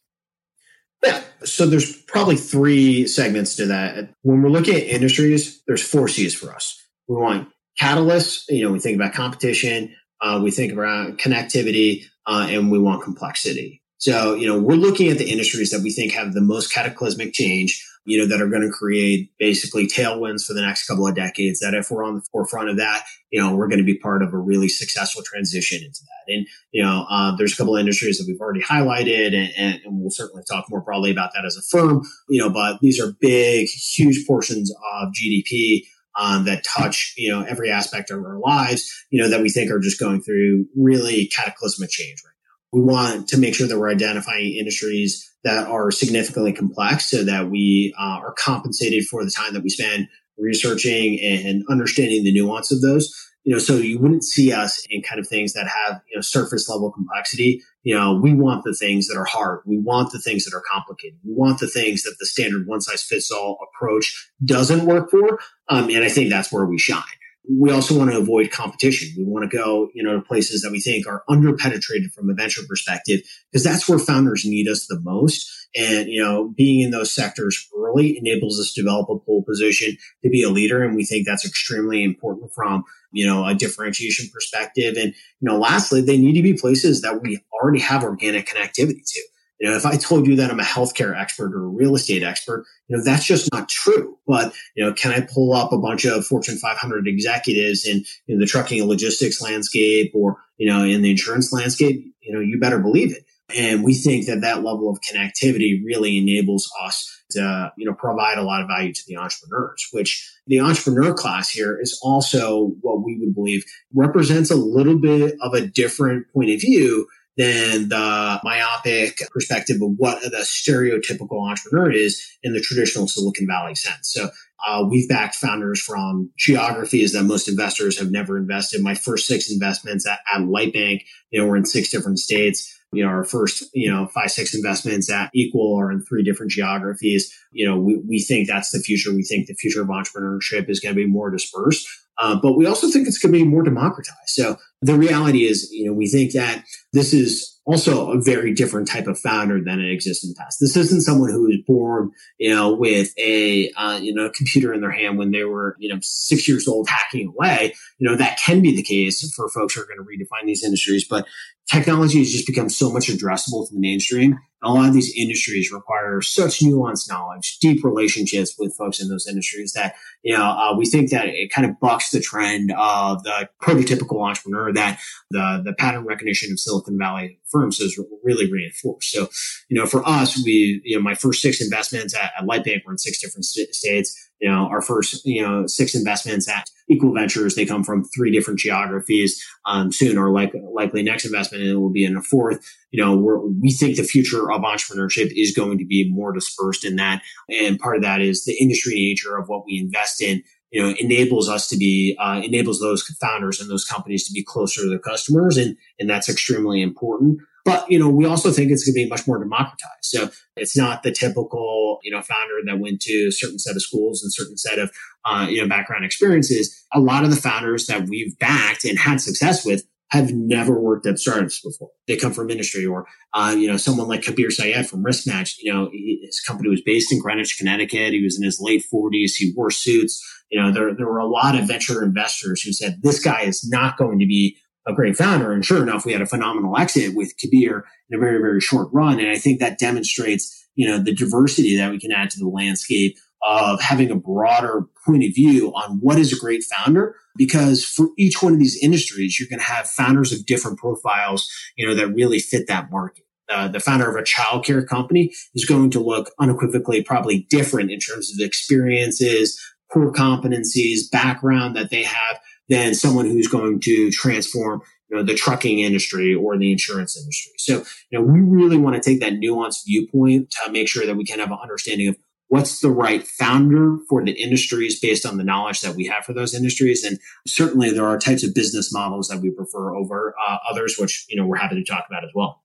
Yeah 1.03 1.21
so 1.43 1.65
there's 1.65 2.01
probably 2.03 2.35
three 2.35 3.07
segments 3.07 3.55
to 3.55 3.65
that. 3.67 4.13
When 4.21 4.41
we're 4.41 4.49
looking 4.49 4.75
at 4.75 4.83
industries 4.83 5.61
there's 5.67 5.83
four 5.83 6.07
c's 6.07 6.35
for 6.35 6.53
us. 6.53 6.81
We 7.07 7.15
want 7.15 7.49
catalysts 7.79 8.43
you 8.49 8.63
know 8.63 8.71
we 8.71 8.79
think 8.79 8.95
about 8.95 9.13
competition 9.13 9.95
uh, 10.21 10.39
we 10.43 10.51
think 10.51 10.71
about 10.71 11.17
connectivity 11.17 12.05
uh, 12.27 12.47
and 12.49 12.71
we 12.71 12.77
want 12.79 13.03
complexity. 13.03 13.81
So 13.97 14.35
you 14.35 14.47
know 14.47 14.59
we're 14.59 14.75
looking 14.75 15.09
at 15.09 15.17
the 15.17 15.29
industries 15.29 15.71
that 15.71 15.81
we 15.81 15.91
think 15.91 16.13
have 16.13 16.33
the 16.33 16.41
most 16.41 16.73
cataclysmic 16.73 17.33
change 17.33 17.85
you 18.05 18.17
know, 18.17 18.25
that 18.25 18.41
are 18.41 18.49
going 18.49 18.63
to 18.63 18.71
create 18.71 19.31
basically 19.37 19.87
tailwinds 19.87 20.45
for 20.45 20.53
the 20.53 20.61
next 20.61 20.87
couple 20.87 21.07
of 21.07 21.15
decades. 21.15 21.59
That 21.59 21.73
if 21.73 21.91
we're 21.91 22.03
on 22.03 22.15
the 22.15 22.21
forefront 22.31 22.69
of 22.69 22.77
that, 22.77 23.03
you 23.31 23.39
know, 23.39 23.55
we're 23.55 23.67
going 23.67 23.79
to 23.79 23.85
be 23.85 23.97
part 23.97 24.23
of 24.23 24.33
a 24.33 24.37
really 24.37 24.69
successful 24.69 25.23
transition 25.23 25.83
into 25.83 26.01
that. 26.01 26.33
And, 26.33 26.47
you 26.71 26.83
know, 26.83 27.05
uh, 27.09 27.35
there's 27.35 27.53
a 27.53 27.57
couple 27.57 27.75
of 27.75 27.79
industries 27.79 28.17
that 28.17 28.25
we've 28.27 28.39
already 28.39 28.61
highlighted 28.61 29.35
and, 29.35 29.51
and, 29.57 29.81
we'll 30.01 30.09
certainly 30.09 30.43
talk 30.49 30.65
more 30.69 30.81
broadly 30.81 31.11
about 31.11 31.31
that 31.33 31.45
as 31.45 31.57
a 31.57 31.61
firm, 31.61 32.01
you 32.27 32.41
know, 32.41 32.49
but 32.49 32.79
these 32.81 32.99
are 32.99 33.13
big, 33.19 33.67
huge 33.67 34.25
portions 34.25 34.71
of 34.71 35.09
GDP. 35.09 35.83
Um, 36.19 36.43
that 36.43 36.65
touch, 36.65 37.13
you 37.15 37.31
know, 37.31 37.43
every 37.43 37.71
aspect 37.71 38.11
of 38.11 38.19
our 38.19 38.37
lives, 38.37 38.91
you 39.11 39.23
know, 39.23 39.29
that 39.29 39.41
we 39.41 39.49
think 39.49 39.71
are 39.71 39.79
just 39.79 39.97
going 39.97 40.21
through 40.21 40.65
really 40.75 41.27
cataclysmic 41.27 41.89
change 41.89 42.21
right 42.25 42.33
now. 42.33 42.77
We 42.77 42.83
want 42.83 43.29
to 43.29 43.37
make 43.37 43.55
sure 43.55 43.65
that 43.65 43.79
we're 43.79 43.89
identifying 43.89 44.57
industries 44.57 45.30
that 45.43 45.67
are 45.67 45.91
significantly 45.91 46.53
complex 46.53 47.09
so 47.09 47.23
that 47.23 47.49
we 47.49 47.93
uh, 47.99 48.19
are 48.19 48.33
compensated 48.37 49.05
for 49.05 49.23
the 49.23 49.31
time 49.31 49.53
that 49.53 49.63
we 49.63 49.69
spend 49.69 50.07
researching 50.37 51.19
and 51.19 51.63
understanding 51.69 52.23
the 52.23 52.33
nuance 52.33 52.71
of 52.71 52.81
those. 52.81 53.13
You 53.43 53.53
know 53.53 53.59
so 53.59 53.77
you 53.77 53.97
wouldn't 53.97 54.23
see 54.23 54.53
us 54.53 54.85
in 54.91 55.01
kind 55.01 55.19
of 55.19 55.27
things 55.27 55.53
that 55.53 55.67
have 55.67 55.99
you 56.11 56.15
know 56.15 56.21
surface 56.21 56.69
level 56.69 56.91
complexity. 56.91 57.63
You 57.81 57.95
know 57.95 58.13
we 58.13 58.35
want 58.35 58.63
the 58.63 58.75
things 58.75 59.07
that 59.07 59.17
are 59.17 59.25
hard. 59.25 59.61
We 59.65 59.79
want 59.79 60.11
the 60.11 60.19
things 60.19 60.45
that 60.45 60.55
are 60.55 60.63
complicated. 60.71 61.17
We 61.25 61.33
want 61.33 61.59
the 61.59 61.67
things 61.67 62.03
that 62.03 62.15
the 62.19 62.27
standard 62.27 62.67
one 62.67 62.81
size 62.81 63.01
fits 63.01 63.31
all 63.31 63.57
approach 63.67 64.31
doesn't 64.45 64.85
work 64.85 65.09
for. 65.09 65.39
Um, 65.69 65.89
and 65.89 66.03
i 66.03 66.09
think 66.09 66.29
that's 66.29 66.51
where 66.51 66.65
we 66.65 66.77
shine 66.77 67.01
we 67.49 67.71
also 67.71 67.97
want 67.97 68.11
to 68.11 68.17
avoid 68.17 68.51
competition. 68.51 69.13
We 69.17 69.23
want 69.23 69.49
to 69.49 69.57
go, 69.57 69.89
you 69.93 70.03
know, 70.03 70.15
to 70.15 70.21
places 70.21 70.61
that 70.61 70.71
we 70.71 70.79
think 70.79 71.07
are 71.07 71.23
underpenetrated 71.29 72.13
from 72.13 72.29
a 72.29 72.33
venture 72.33 72.61
perspective, 72.67 73.21
because 73.51 73.63
that's 73.63 73.89
where 73.89 73.99
founders 73.99 74.45
need 74.45 74.67
us 74.67 74.87
the 74.87 74.99
most. 74.99 75.49
And, 75.75 76.09
you 76.09 76.21
know, 76.21 76.53
being 76.55 76.81
in 76.81 76.91
those 76.91 77.13
sectors 77.13 77.67
early 77.77 78.17
enables 78.17 78.59
us 78.59 78.73
to 78.73 78.81
develop 78.81 79.09
a 79.09 79.17
pole 79.19 79.43
position 79.47 79.97
to 80.23 80.29
be 80.29 80.43
a 80.43 80.49
leader. 80.49 80.83
And 80.83 80.95
we 80.95 81.05
think 81.05 81.25
that's 81.25 81.45
extremely 81.45 82.03
important 82.03 82.51
from, 82.53 82.83
you 83.11 83.25
know, 83.25 83.45
a 83.45 83.55
differentiation 83.55 84.29
perspective. 84.33 84.97
And, 84.97 85.13
you 85.39 85.49
know, 85.49 85.57
lastly, 85.57 86.01
they 86.01 86.17
need 86.17 86.33
to 86.33 86.41
be 86.41 86.53
places 86.53 87.01
that 87.01 87.21
we 87.21 87.39
already 87.53 87.79
have 87.79 88.03
organic 88.03 88.47
connectivity 88.47 89.01
to. 89.05 89.21
You 89.61 89.69
know, 89.69 89.75
if 89.75 89.85
I 89.85 89.95
told 89.95 90.25
you 90.25 90.35
that 90.37 90.49
I'm 90.49 90.59
a 90.59 90.63
healthcare 90.63 91.15
expert 91.15 91.53
or 91.53 91.65
a 91.65 91.69
real 91.69 91.95
estate 91.95 92.23
expert, 92.23 92.65
you 92.87 92.97
know, 92.97 93.03
that's 93.03 93.25
just 93.25 93.53
not 93.53 93.69
true. 93.69 94.17
But, 94.25 94.53
you 94.75 94.83
know, 94.83 94.91
can 94.91 95.11
I 95.11 95.21
pull 95.21 95.53
up 95.53 95.71
a 95.71 95.77
bunch 95.77 96.03
of 96.03 96.25
Fortune 96.25 96.57
500 96.57 97.07
executives 97.07 97.85
in, 97.85 98.03
in 98.27 98.39
the 98.39 98.47
trucking 98.47 98.79
and 98.79 98.89
logistics 98.89 99.39
landscape 99.39 100.13
or, 100.15 100.37
you 100.57 100.67
know, 100.67 100.83
in 100.83 101.03
the 101.03 101.11
insurance 101.11 101.53
landscape? 101.53 102.03
You 102.21 102.33
know, 102.33 102.39
you 102.39 102.59
better 102.59 102.79
believe 102.79 103.15
it. 103.15 103.23
And 103.55 103.83
we 103.83 103.93
think 103.93 104.25
that 104.25 104.41
that 104.41 104.63
level 104.63 104.89
of 104.89 104.99
connectivity 105.01 105.79
really 105.85 106.17
enables 106.17 106.71
us 106.83 107.23
to, 107.31 107.71
you 107.77 107.85
know, 107.85 107.93
provide 107.93 108.39
a 108.39 108.43
lot 108.43 108.61
of 108.61 108.67
value 108.67 108.93
to 108.93 109.03
the 109.05 109.17
entrepreneurs, 109.17 109.87
which 109.91 110.27
the 110.47 110.59
entrepreneur 110.59 111.13
class 111.13 111.51
here 111.51 111.79
is 111.79 111.99
also 112.01 112.71
what 112.81 113.03
we 113.03 113.19
would 113.19 113.35
believe 113.35 113.63
represents 113.93 114.49
a 114.49 114.55
little 114.55 114.97
bit 114.97 115.35
of 115.41 115.53
a 115.53 115.61
different 115.61 116.31
point 116.33 116.49
of 116.49 116.61
view 116.61 117.07
than 117.41 117.89
the 117.89 118.39
myopic 118.43 119.19
perspective 119.31 119.77
of 119.81 119.91
what 119.97 120.21
the 120.21 120.45
stereotypical 120.45 121.49
entrepreneur 121.49 121.91
is 121.91 122.23
in 122.43 122.53
the 122.53 122.61
traditional 122.61 123.07
Silicon 123.07 123.47
Valley 123.47 123.73
sense. 123.73 124.11
So 124.13 124.29
uh, 124.67 124.85
we've 124.89 125.09
backed 125.09 125.35
founders 125.35 125.81
from 125.81 126.29
geographies 126.37 127.13
that 127.13 127.23
most 127.23 127.47
investors 127.47 127.97
have 127.97 128.11
never 128.11 128.37
invested. 128.37 128.83
My 128.83 128.93
first 128.93 129.25
six 129.25 129.51
investments 129.51 130.07
at, 130.07 130.19
at 130.33 130.41
Lightbank, 130.41 131.01
you 131.31 131.41
know, 131.41 131.47
we're 131.47 131.57
in 131.57 131.65
six 131.65 131.89
different 131.89 132.19
states. 132.19 132.77
You 132.93 133.03
know, 133.03 133.09
our 133.09 133.23
first, 133.23 133.69
you 133.73 133.89
know, 133.89 134.07
five, 134.07 134.29
six 134.29 134.53
investments 134.53 135.09
at 135.09 135.31
Equal 135.33 135.79
are 135.79 135.91
in 135.91 136.03
three 136.03 136.23
different 136.23 136.51
geographies. 136.51 137.33
You 137.51 137.67
know, 137.67 137.79
we, 137.79 138.01
we 138.07 138.19
think 138.19 138.47
that's 138.47 138.69
the 138.71 138.79
future. 138.79 139.15
We 139.15 139.23
think 139.23 139.47
the 139.47 139.55
future 139.55 139.81
of 139.81 139.87
entrepreneurship 139.87 140.69
is 140.69 140.79
going 140.79 140.93
to 140.93 141.01
be 141.01 141.07
more 141.07 141.31
dispersed. 141.31 141.87
Uh, 142.21 142.37
but 142.39 142.53
we 142.53 142.67
also 142.67 142.87
think 142.89 143.07
it's 143.07 143.17
going 143.17 143.33
to 143.33 143.39
be 143.39 143.45
more 143.45 143.63
democratized. 143.63 144.17
So 144.27 144.57
the 144.81 144.95
reality 144.95 145.45
is, 145.45 145.71
you 145.71 145.85
know, 145.85 145.93
we 145.93 146.07
think 146.07 146.33
that 146.33 146.63
this 146.91 147.13
is 147.13 147.59
also 147.65 148.11
a 148.11 148.21
very 148.21 148.53
different 148.53 148.87
type 148.87 149.05
of 149.05 149.19
founder 149.19 149.61
than 149.63 149.79
it 149.79 149.91
exists 149.91 150.23
in 150.23 150.31
the 150.31 150.35
past. 150.35 150.57
This 150.59 150.75
isn't 150.75 151.01
someone 151.01 151.29
who 151.31 151.43
was 151.43 151.57
born, 151.67 152.11
you 152.39 152.53
know, 152.53 152.73
with 152.73 153.13
a, 153.19 153.71
uh, 153.73 153.99
you 154.01 154.13
know, 154.13 154.31
computer 154.35 154.73
in 154.73 154.81
their 154.81 154.91
hand 154.91 155.19
when 155.19 155.31
they 155.31 155.43
were, 155.43 155.75
you 155.79 155.93
know, 155.93 155.99
six 156.01 156.47
years 156.47 156.67
old 156.67 156.89
hacking 156.89 157.27
away. 157.27 157.73
You 157.99 158.09
know, 158.09 158.15
that 158.15 158.39
can 158.39 158.61
be 158.61 158.75
the 158.75 158.81
case 158.81 159.31
for 159.35 159.47
folks 159.49 159.75
who 159.75 159.81
are 159.81 159.85
going 159.85 159.99
to 159.99 160.03
redefine 160.03 160.47
these 160.47 160.63
industries, 160.63 161.07
but 161.07 161.27
technology 161.71 162.19
has 162.19 162.31
just 162.31 162.47
become 162.47 162.69
so 162.69 162.91
much 162.91 163.07
addressable 163.07 163.67
to 163.67 163.73
the 163.73 163.79
mainstream. 163.79 164.39
A 164.63 164.71
lot 164.71 164.87
of 164.87 164.93
these 164.93 165.15
industries 165.15 165.71
require 165.71 166.21
such 166.21 166.59
nuanced 166.59 167.09
knowledge, 167.09 167.57
deep 167.59 167.83
relationships 167.83 168.55
with 168.59 168.75
folks 168.75 169.01
in 169.01 169.07
those 169.07 169.27
industries 169.27 169.73
that, 169.73 169.95
you 170.23 170.35
know, 170.35 170.43
uh, 170.43 170.75
we 170.77 170.85
think 170.85 171.09
that 171.11 171.27
it 171.27 171.51
kind 171.51 171.67
of 171.67 171.79
bucks 171.79 172.09
the 172.09 172.19
trend 172.19 172.71
of 172.77 173.23
the 173.23 173.49
prototypical 173.61 174.27
entrepreneur 174.27 174.70
that 174.73 174.99
the, 175.29 175.61
the 175.63 175.73
pattern 175.73 176.05
recognition 176.05 176.51
of 176.51 176.59
Silicon 176.59 176.97
Valley 176.97 177.39
firms 177.51 177.77
has 177.79 177.97
really 178.23 178.51
reinforced. 178.51 179.11
So, 179.11 179.27
you 179.69 179.79
know, 179.79 179.85
for 179.85 180.07
us, 180.07 180.43
we, 180.43 180.81
you 180.83 180.97
know, 180.97 181.03
my 181.03 181.15
first 181.15 181.41
six 181.41 181.61
investments 181.61 182.15
at, 182.15 182.31
at 182.37 182.47
Lightbank 182.47 182.85
were 182.85 182.93
in 182.93 182.97
six 182.97 183.21
different 183.21 183.45
st- 183.45 183.73
states 183.73 184.15
you 184.41 184.49
know, 184.49 184.67
our 184.67 184.81
first, 184.81 185.23
you 185.23 185.41
know, 185.41 185.67
six 185.67 185.93
investments 185.93 186.49
at 186.49 186.67
Equal 186.89 187.13
Ventures, 187.13 187.53
they 187.53 187.65
come 187.65 187.83
from 187.83 188.03
three 188.03 188.31
different 188.31 188.59
geographies. 188.59 189.41
Um, 189.67 189.91
soon, 189.91 190.17
or 190.17 190.31
like 190.31 190.51
likely 190.73 191.03
next 191.03 191.25
investment, 191.25 191.63
and 191.63 191.71
it 191.71 191.75
will 191.75 191.91
be 191.91 192.03
in 192.03 192.17
a 192.17 192.23
fourth. 192.23 192.67
You 192.89 193.03
know, 193.03 193.51
we 193.61 193.71
think 193.71 193.95
the 193.95 194.03
future 194.03 194.51
of 194.51 194.63
entrepreneurship 194.63 195.31
is 195.35 195.55
going 195.55 195.77
to 195.77 195.85
be 195.85 196.09
more 196.11 196.33
dispersed 196.33 196.83
in 196.83 196.95
that, 196.95 197.21
and 197.47 197.77
part 197.77 197.97
of 197.97 198.01
that 198.01 198.21
is 198.21 198.43
the 198.43 198.57
industry 198.59 198.95
nature 198.95 199.37
of 199.37 199.47
what 199.47 199.63
we 199.65 199.77
invest 199.77 200.21
in. 200.21 200.43
You 200.71 200.81
know, 200.81 200.95
enables 200.99 201.49
us 201.49 201.67
to 201.69 201.77
be 201.77 202.17
uh, 202.19 202.41
enables 202.43 202.79
those 202.79 203.03
founders 203.19 203.59
and 203.59 203.69
those 203.69 203.85
companies 203.85 204.25
to 204.27 204.33
be 204.33 204.43
closer 204.43 204.81
to 204.81 204.89
their 204.89 204.99
customers, 204.99 205.57
and 205.57 205.75
and 205.99 206.09
that's 206.09 206.29
extremely 206.29 206.81
important. 206.81 207.39
But, 207.63 207.89
you 207.91 207.99
know, 207.99 208.09
we 208.09 208.25
also 208.25 208.51
think 208.51 208.71
it's 208.71 208.85
going 208.85 208.95
to 208.95 209.03
be 209.03 209.09
much 209.09 209.27
more 209.27 209.37
democratized. 209.37 210.03
So 210.03 210.31
it's 210.55 210.75
not 210.75 211.03
the 211.03 211.11
typical, 211.11 211.99
you 212.03 212.11
know, 212.11 212.21
founder 212.21 212.55
that 212.65 212.79
went 212.79 213.01
to 213.01 213.27
a 213.27 213.31
certain 213.31 213.59
set 213.59 213.75
of 213.75 213.81
schools 213.81 214.23
and 214.23 214.33
certain 214.33 214.57
set 214.57 214.79
of, 214.79 214.91
uh, 215.25 215.47
you 215.49 215.61
know, 215.61 215.67
background 215.67 216.03
experiences. 216.03 216.75
A 216.93 216.99
lot 216.99 217.23
of 217.23 217.29
the 217.29 217.35
founders 217.35 217.85
that 217.87 218.09
we've 218.09 218.37
backed 218.39 218.83
and 218.83 218.97
had 218.97 219.21
success 219.21 219.65
with 219.65 219.83
have 220.11 220.31
never 220.33 220.79
worked 220.79 221.05
at 221.05 221.19
startups 221.19 221.61
before. 221.61 221.89
They 222.07 222.17
come 222.17 222.33
from 222.33 222.49
industry 222.49 222.85
or, 222.85 223.05
uh, 223.33 223.55
you 223.57 223.67
know, 223.67 223.77
someone 223.77 224.07
like 224.07 224.23
Kabir 224.23 224.51
Syed 224.51 224.87
from 224.87 225.03
Riskmatch, 225.03 225.55
you 225.59 225.71
know, 225.71 225.89
his 225.91 226.41
company 226.41 226.69
was 226.69 226.81
based 226.81 227.11
in 227.13 227.19
Greenwich, 227.19 227.57
Connecticut. 227.57 228.13
He 228.13 228.23
was 228.23 228.37
in 228.37 228.43
his 228.43 228.59
late 228.59 228.83
forties. 228.83 229.35
He 229.35 229.53
wore 229.55 229.71
suits. 229.71 230.21
You 230.49 230.61
know, 230.61 230.71
there, 230.71 230.93
there 230.93 231.07
were 231.07 231.19
a 231.19 231.27
lot 231.27 231.57
of 231.57 231.67
venture 231.67 232.03
investors 232.03 232.61
who 232.61 232.73
said, 232.73 232.99
this 233.01 233.23
guy 233.23 233.43
is 233.43 233.65
not 233.69 233.97
going 233.97 234.19
to 234.19 234.25
be 234.25 234.57
a 234.85 234.93
great 234.93 235.15
founder. 235.15 235.53
And 235.53 235.63
sure 235.63 235.81
enough, 235.81 236.05
we 236.05 236.11
had 236.11 236.21
a 236.21 236.25
phenomenal 236.25 236.77
exit 236.77 237.15
with 237.15 237.37
Kabir 237.37 237.85
in 238.09 238.17
a 238.17 238.19
very, 238.19 238.39
very 238.39 238.59
short 238.59 238.89
run. 238.91 239.19
And 239.19 239.29
I 239.29 239.37
think 239.37 239.59
that 239.59 239.79
demonstrates, 239.79 240.67
you 240.75 240.87
know, 240.87 240.97
the 240.97 241.15
diversity 241.15 241.77
that 241.77 241.91
we 241.91 241.99
can 241.99 242.11
add 242.11 242.31
to 242.31 242.39
the 242.39 242.49
landscape 242.49 243.15
of 243.43 243.81
having 243.81 244.11
a 244.11 244.15
broader 244.15 244.85
point 245.05 245.23
of 245.23 245.33
view 245.33 245.69
on 245.73 245.97
what 245.99 246.19
is 246.19 246.31
a 246.31 246.39
great 246.39 246.63
founder. 246.63 247.15
Because 247.35 247.85
for 247.85 248.09
each 248.17 248.43
one 248.43 248.53
of 248.53 248.59
these 248.59 248.77
industries, 248.83 249.39
you're 249.39 249.49
going 249.49 249.59
to 249.59 249.65
have 249.65 249.89
founders 249.89 250.31
of 250.31 250.45
different 250.45 250.77
profiles, 250.77 251.49
you 251.75 251.87
know, 251.87 251.95
that 251.95 252.09
really 252.09 252.39
fit 252.39 252.67
that 252.67 252.91
market. 252.91 253.23
Uh, 253.49 253.67
the 253.67 253.79
founder 253.79 254.09
of 254.09 254.15
a 254.15 254.23
childcare 254.23 254.87
company 254.87 255.33
is 255.55 255.65
going 255.65 255.89
to 255.89 255.99
look 255.99 256.31
unequivocally 256.39 257.03
probably 257.03 257.47
different 257.49 257.91
in 257.91 257.99
terms 257.99 258.31
of 258.31 258.45
experiences, 258.45 259.59
core 259.91 260.13
competencies, 260.13 261.09
background 261.11 261.75
that 261.75 261.89
they 261.89 262.03
have 262.03 262.39
than 262.69 262.93
someone 262.93 263.25
who's 263.25 263.47
going 263.47 263.79
to 263.81 264.09
transform 264.11 264.81
you 265.09 265.17
know, 265.17 265.23
the 265.23 265.35
trucking 265.35 265.79
industry 265.79 266.33
or 266.33 266.57
the 266.57 266.71
insurance 266.71 267.17
industry. 267.17 267.51
So, 267.57 267.83
you 268.09 268.17
know, 268.17 268.21
we 268.21 268.39
really 268.39 268.77
want 268.77 268.95
to 268.95 269.01
take 269.01 269.19
that 269.19 269.33
nuanced 269.33 269.85
viewpoint 269.85 270.51
to 270.51 270.71
make 270.71 270.87
sure 270.87 271.05
that 271.05 271.17
we 271.17 271.25
can 271.25 271.39
have 271.39 271.51
an 271.51 271.57
understanding 271.61 272.07
of 272.07 272.15
what's 272.51 272.81
the 272.81 272.91
right 272.91 273.25
founder 273.25 273.97
for 274.09 274.25
the 274.25 274.33
industries 274.33 274.99
based 274.99 275.25
on 275.25 275.37
the 275.37 275.43
knowledge 275.43 275.79
that 275.79 275.95
we 275.95 276.05
have 276.05 276.25
for 276.25 276.33
those 276.33 276.53
industries. 276.53 277.01
And 277.01 277.17
certainly 277.47 277.91
there 277.91 278.05
are 278.05 278.19
types 278.19 278.43
of 278.43 278.53
business 278.53 278.91
models 278.91 279.29
that 279.29 279.39
we 279.39 279.51
prefer 279.51 279.95
over 279.95 280.35
uh, 280.49 280.57
others, 280.69 280.97
which, 280.99 281.25
you 281.29 281.37
know, 281.37 281.47
we're 281.47 281.55
happy 281.55 281.75
to 281.75 281.83
talk 281.89 282.03
about 282.09 282.25
as 282.25 282.29
well. 282.35 282.61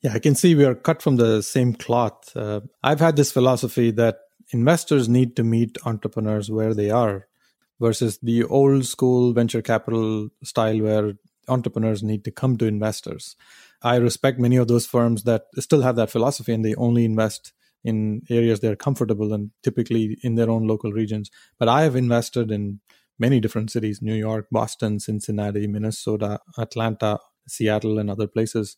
Yeah, 0.00 0.14
I 0.14 0.18
can 0.18 0.34
see 0.34 0.54
we 0.54 0.64
are 0.64 0.74
cut 0.74 1.02
from 1.02 1.16
the 1.16 1.42
same 1.42 1.74
cloth. 1.74 2.34
Uh, 2.34 2.62
I've 2.82 3.00
had 3.00 3.16
this 3.16 3.30
philosophy 3.30 3.90
that 3.90 4.20
investors 4.50 5.10
need 5.10 5.36
to 5.36 5.44
meet 5.44 5.76
entrepreneurs 5.84 6.50
where 6.50 6.72
they 6.72 6.90
are 6.90 7.26
versus 7.80 8.18
the 8.22 8.44
old 8.44 8.86
school 8.86 9.34
venture 9.34 9.60
capital 9.60 10.30
style 10.42 10.80
where 10.80 11.12
entrepreneurs 11.48 12.02
need 12.02 12.24
to 12.24 12.30
come 12.30 12.56
to 12.56 12.64
investors. 12.64 13.36
I 13.82 13.96
respect 13.96 14.38
many 14.38 14.56
of 14.56 14.68
those 14.68 14.86
firms 14.86 15.24
that 15.24 15.48
still 15.58 15.82
have 15.82 15.96
that 15.96 16.08
philosophy 16.08 16.54
and 16.54 16.64
they 16.64 16.74
only 16.76 17.04
invest 17.04 17.52
in 17.84 18.22
areas 18.30 18.60
they're 18.60 18.76
comfortable 18.76 19.32
and 19.32 19.50
typically 19.62 20.18
in 20.22 20.34
their 20.34 20.50
own 20.50 20.66
local 20.66 20.92
regions. 20.92 21.30
But 21.58 21.68
I 21.68 21.82
have 21.82 21.96
invested 21.96 22.50
in 22.50 22.80
many 23.18 23.40
different 23.40 23.70
cities 23.70 24.00
New 24.02 24.14
York, 24.14 24.46
Boston, 24.50 25.00
Cincinnati, 25.00 25.66
Minnesota, 25.66 26.40
Atlanta, 26.58 27.18
Seattle, 27.48 27.98
and 27.98 28.10
other 28.10 28.26
places. 28.26 28.76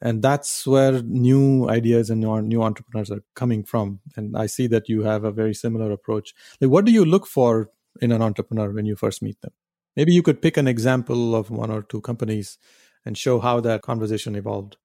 And 0.00 0.22
that's 0.22 0.66
where 0.66 1.02
new 1.02 1.68
ideas 1.68 2.10
and 2.10 2.20
new 2.20 2.62
entrepreneurs 2.62 3.10
are 3.10 3.22
coming 3.34 3.64
from. 3.64 4.00
And 4.16 4.36
I 4.36 4.46
see 4.46 4.66
that 4.68 4.88
you 4.88 5.02
have 5.02 5.24
a 5.24 5.32
very 5.32 5.54
similar 5.54 5.90
approach. 5.92 6.34
Like, 6.60 6.70
what 6.70 6.84
do 6.84 6.92
you 6.92 7.04
look 7.04 7.26
for 7.26 7.70
in 8.00 8.12
an 8.12 8.22
entrepreneur 8.22 8.70
when 8.70 8.86
you 8.86 8.96
first 8.96 9.22
meet 9.22 9.40
them. 9.40 9.52
Maybe 9.96 10.12
you 10.12 10.22
could 10.22 10.42
pick 10.42 10.56
an 10.56 10.66
example 10.66 11.34
of 11.34 11.50
one 11.50 11.70
or 11.70 11.82
two 11.82 12.00
companies 12.00 12.58
and 13.04 13.16
show 13.16 13.38
how 13.40 13.60
that 13.60 13.82
conversation 13.82 14.34
evolved. 14.34 14.76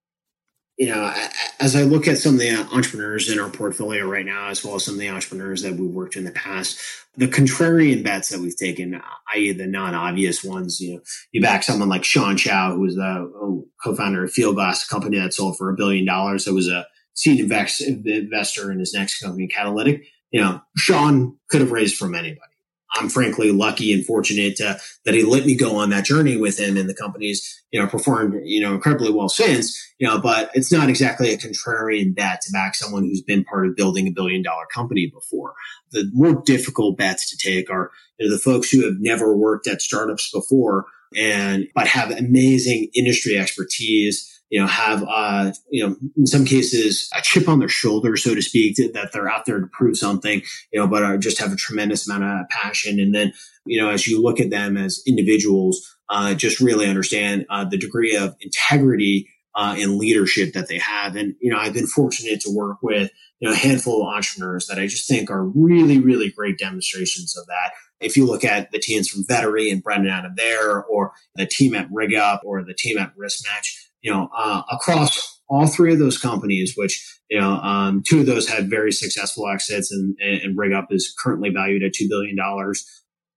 You 0.77 0.87
know, 0.87 1.13
as 1.59 1.75
I 1.75 1.83
look 1.83 2.07
at 2.07 2.17
some 2.17 2.35
of 2.35 2.39
the 2.39 2.55
entrepreneurs 2.73 3.29
in 3.29 3.39
our 3.39 3.49
portfolio 3.49 4.07
right 4.07 4.25
now, 4.25 4.47
as 4.47 4.63
well 4.63 4.75
as 4.75 4.85
some 4.85 4.95
of 4.95 4.99
the 4.99 5.09
entrepreneurs 5.09 5.61
that 5.61 5.75
we've 5.75 5.89
worked 5.89 6.15
in 6.15 6.23
the 6.23 6.31
past, 6.31 6.79
the 7.17 7.27
contrarian 7.27 8.03
bets 8.03 8.29
that 8.29 8.39
we've 8.39 8.55
taken, 8.55 9.01
i.e., 9.35 9.51
the 9.51 9.67
non-obvious 9.67 10.43
ones, 10.43 10.79
you 10.79 10.95
know, 10.95 11.01
you 11.31 11.41
back 11.41 11.63
someone 11.63 11.89
like 11.89 12.05
Sean 12.05 12.37
Chou, 12.37 12.73
who 12.73 12.79
was 12.79 12.95
the 12.95 13.03
uh, 13.03 13.67
co-founder 13.83 14.23
of 14.23 14.31
Fieldglass, 14.31 14.85
a 14.85 14.87
company 14.87 15.19
that 15.19 15.33
sold 15.33 15.57
for 15.57 15.69
a 15.69 15.75
billion 15.75 16.05
dollars. 16.05 16.45
That 16.45 16.53
was 16.53 16.69
a 16.69 16.87
seed 17.13 17.39
investor 17.39 18.71
in 18.71 18.79
his 18.79 18.93
next 18.93 19.19
company, 19.19 19.47
Catalytic. 19.47 20.05
You 20.31 20.41
know, 20.41 20.61
Sean 20.77 21.37
could 21.49 21.61
have 21.61 21.71
raised 21.71 21.97
from 21.97 22.15
anybody 22.15 22.48
I'm 22.93 23.09
frankly 23.09 23.51
lucky 23.51 23.93
and 23.93 24.05
fortunate 24.05 24.59
uh, 24.59 24.75
that 25.05 25.13
he 25.13 25.23
let 25.23 25.45
me 25.45 25.55
go 25.55 25.77
on 25.77 25.89
that 25.91 26.05
journey 26.05 26.37
with 26.37 26.59
him 26.59 26.75
and 26.75 26.89
the 26.89 26.95
company's, 26.95 27.63
you 27.71 27.79
know, 27.79 27.87
performed, 27.87 28.35
you 28.43 28.61
know, 28.61 28.73
incredibly 28.73 29.11
well 29.11 29.29
since, 29.29 29.77
you 29.99 30.07
know, 30.07 30.19
but 30.19 30.49
it's 30.53 30.71
not 30.71 30.89
exactly 30.89 31.31
a 31.31 31.37
contrarian 31.37 32.15
bet 32.15 32.41
to 32.41 32.51
back 32.51 32.75
someone 32.75 33.03
who's 33.03 33.21
been 33.21 33.43
part 33.43 33.67
of 33.67 33.75
building 33.75 34.07
a 34.07 34.11
billion 34.11 34.41
dollar 34.41 34.65
company 34.73 35.11
before. 35.13 35.53
The 35.91 36.09
more 36.13 36.41
difficult 36.45 36.97
bets 36.97 37.29
to 37.29 37.37
take 37.37 37.69
are 37.69 37.91
you 38.17 38.27
know, 38.27 38.35
the 38.35 38.41
folks 38.41 38.69
who 38.69 38.83
have 38.85 38.95
never 38.99 39.35
worked 39.35 39.67
at 39.67 39.81
startups 39.81 40.31
before 40.31 40.85
and, 41.15 41.67
but 41.75 41.87
have 41.87 42.11
amazing 42.11 42.89
industry 42.95 43.37
expertise 43.37 44.38
you 44.49 44.59
know, 44.59 44.67
have, 44.67 45.03
uh, 45.07 45.51
you 45.69 45.85
know, 45.85 45.95
in 46.17 46.25
some 46.25 46.45
cases 46.45 47.09
a 47.15 47.21
chip 47.21 47.47
on 47.47 47.59
their 47.59 47.67
shoulder, 47.67 48.17
so 48.17 48.33
to 48.33 48.41
speak, 48.41 48.75
that 48.77 49.11
they're 49.13 49.29
out 49.29 49.45
there 49.45 49.59
to 49.59 49.67
prove 49.67 49.97
something, 49.97 50.41
you 50.71 50.79
know, 50.79 50.87
but 50.87 51.03
are 51.03 51.17
just 51.17 51.39
have 51.39 51.53
a 51.53 51.55
tremendous 51.55 52.09
amount 52.09 52.23
of 52.23 52.49
passion. 52.49 52.99
And 52.99 53.13
then, 53.13 53.33
you 53.65 53.79
know, 53.79 53.89
as 53.89 54.07
you 54.07 54.21
look 54.21 54.39
at 54.39 54.49
them 54.49 54.77
as 54.77 55.01
individuals, 55.05 55.95
uh, 56.09 56.33
just 56.33 56.59
really 56.59 56.87
understand, 56.87 57.45
uh, 57.49 57.65
the 57.65 57.77
degree 57.77 58.15
of 58.15 58.35
integrity, 58.41 59.29
uh, 59.55 59.75
and 59.77 59.97
leadership 59.97 60.53
that 60.53 60.67
they 60.67 60.77
have. 60.77 61.15
And, 61.15 61.35
you 61.41 61.51
know, 61.51 61.57
I've 61.57 61.73
been 61.73 61.87
fortunate 61.87 62.39
to 62.41 62.55
work 62.55 62.77
with, 62.81 63.11
you 63.39 63.47
know, 63.47 63.53
a 63.53 63.57
handful 63.57 64.01
of 64.01 64.15
entrepreneurs 64.15 64.67
that 64.67 64.79
I 64.79 64.87
just 64.87 65.07
think 65.07 65.29
are 65.29 65.43
really, 65.43 65.99
really 65.99 66.31
great 66.31 66.57
demonstrations 66.57 67.35
of 67.37 67.45
that. 67.47 67.71
If 67.99 68.15
you 68.15 68.25
look 68.25 68.45
at 68.45 68.71
the 68.71 68.79
teams 68.79 69.09
from 69.09 69.25
Vettery 69.25 69.71
and 69.71 69.83
Brendan 69.83 70.11
out 70.11 70.25
of 70.25 70.35
there, 70.35 70.81
or 70.83 71.11
the 71.35 71.45
team 71.45 71.75
at 71.75 71.89
Rig 71.91 72.13
Up, 72.13 72.41
or 72.45 72.63
the 72.63 72.73
team 72.73 72.97
at 72.97 73.13
Riskmatch, 73.17 73.88
you 74.01 74.11
know, 74.11 74.29
uh, 74.35 74.61
across 74.71 75.41
all 75.49 75.67
three 75.67 75.93
of 75.93 75.99
those 75.99 76.17
companies, 76.17 76.73
which, 76.75 77.19
you 77.29 77.39
know, 77.39 77.53
um, 77.53 78.03
two 78.07 78.19
of 78.19 78.25
those 78.25 78.47
had 78.47 78.69
very 78.69 78.91
successful 78.91 79.47
exits 79.47 79.91
and, 79.91 80.15
and 80.19 80.57
RigUp 80.57 80.87
is 80.91 81.13
currently 81.17 81.49
valued 81.49 81.83
at 81.83 81.93
$2 81.93 82.07
billion. 82.07 82.37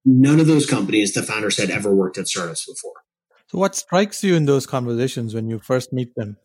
None 0.05 0.41
of 0.41 0.47
those 0.47 0.67
companies, 0.67 1.15
the 1.15 1.23
founders 1.23 1.59
had 1.59 1.71
ever 1.71 1.95
worked 1.95 2.19
at 2.19 2.29
startups 2.29 2.67
before. 2.67 2.93
So 3.49 3.59
what 3.59 3.75
strikes 3.75 4.23
you 4.25 4.35
in 4.35 4.47
those 4.47 4.67
conversations 4.67 5.35
when 5.35 5.49
you 5.49 5.59
first 5.59 5.93
meet 5.93 6.15
them? 6.15 6.37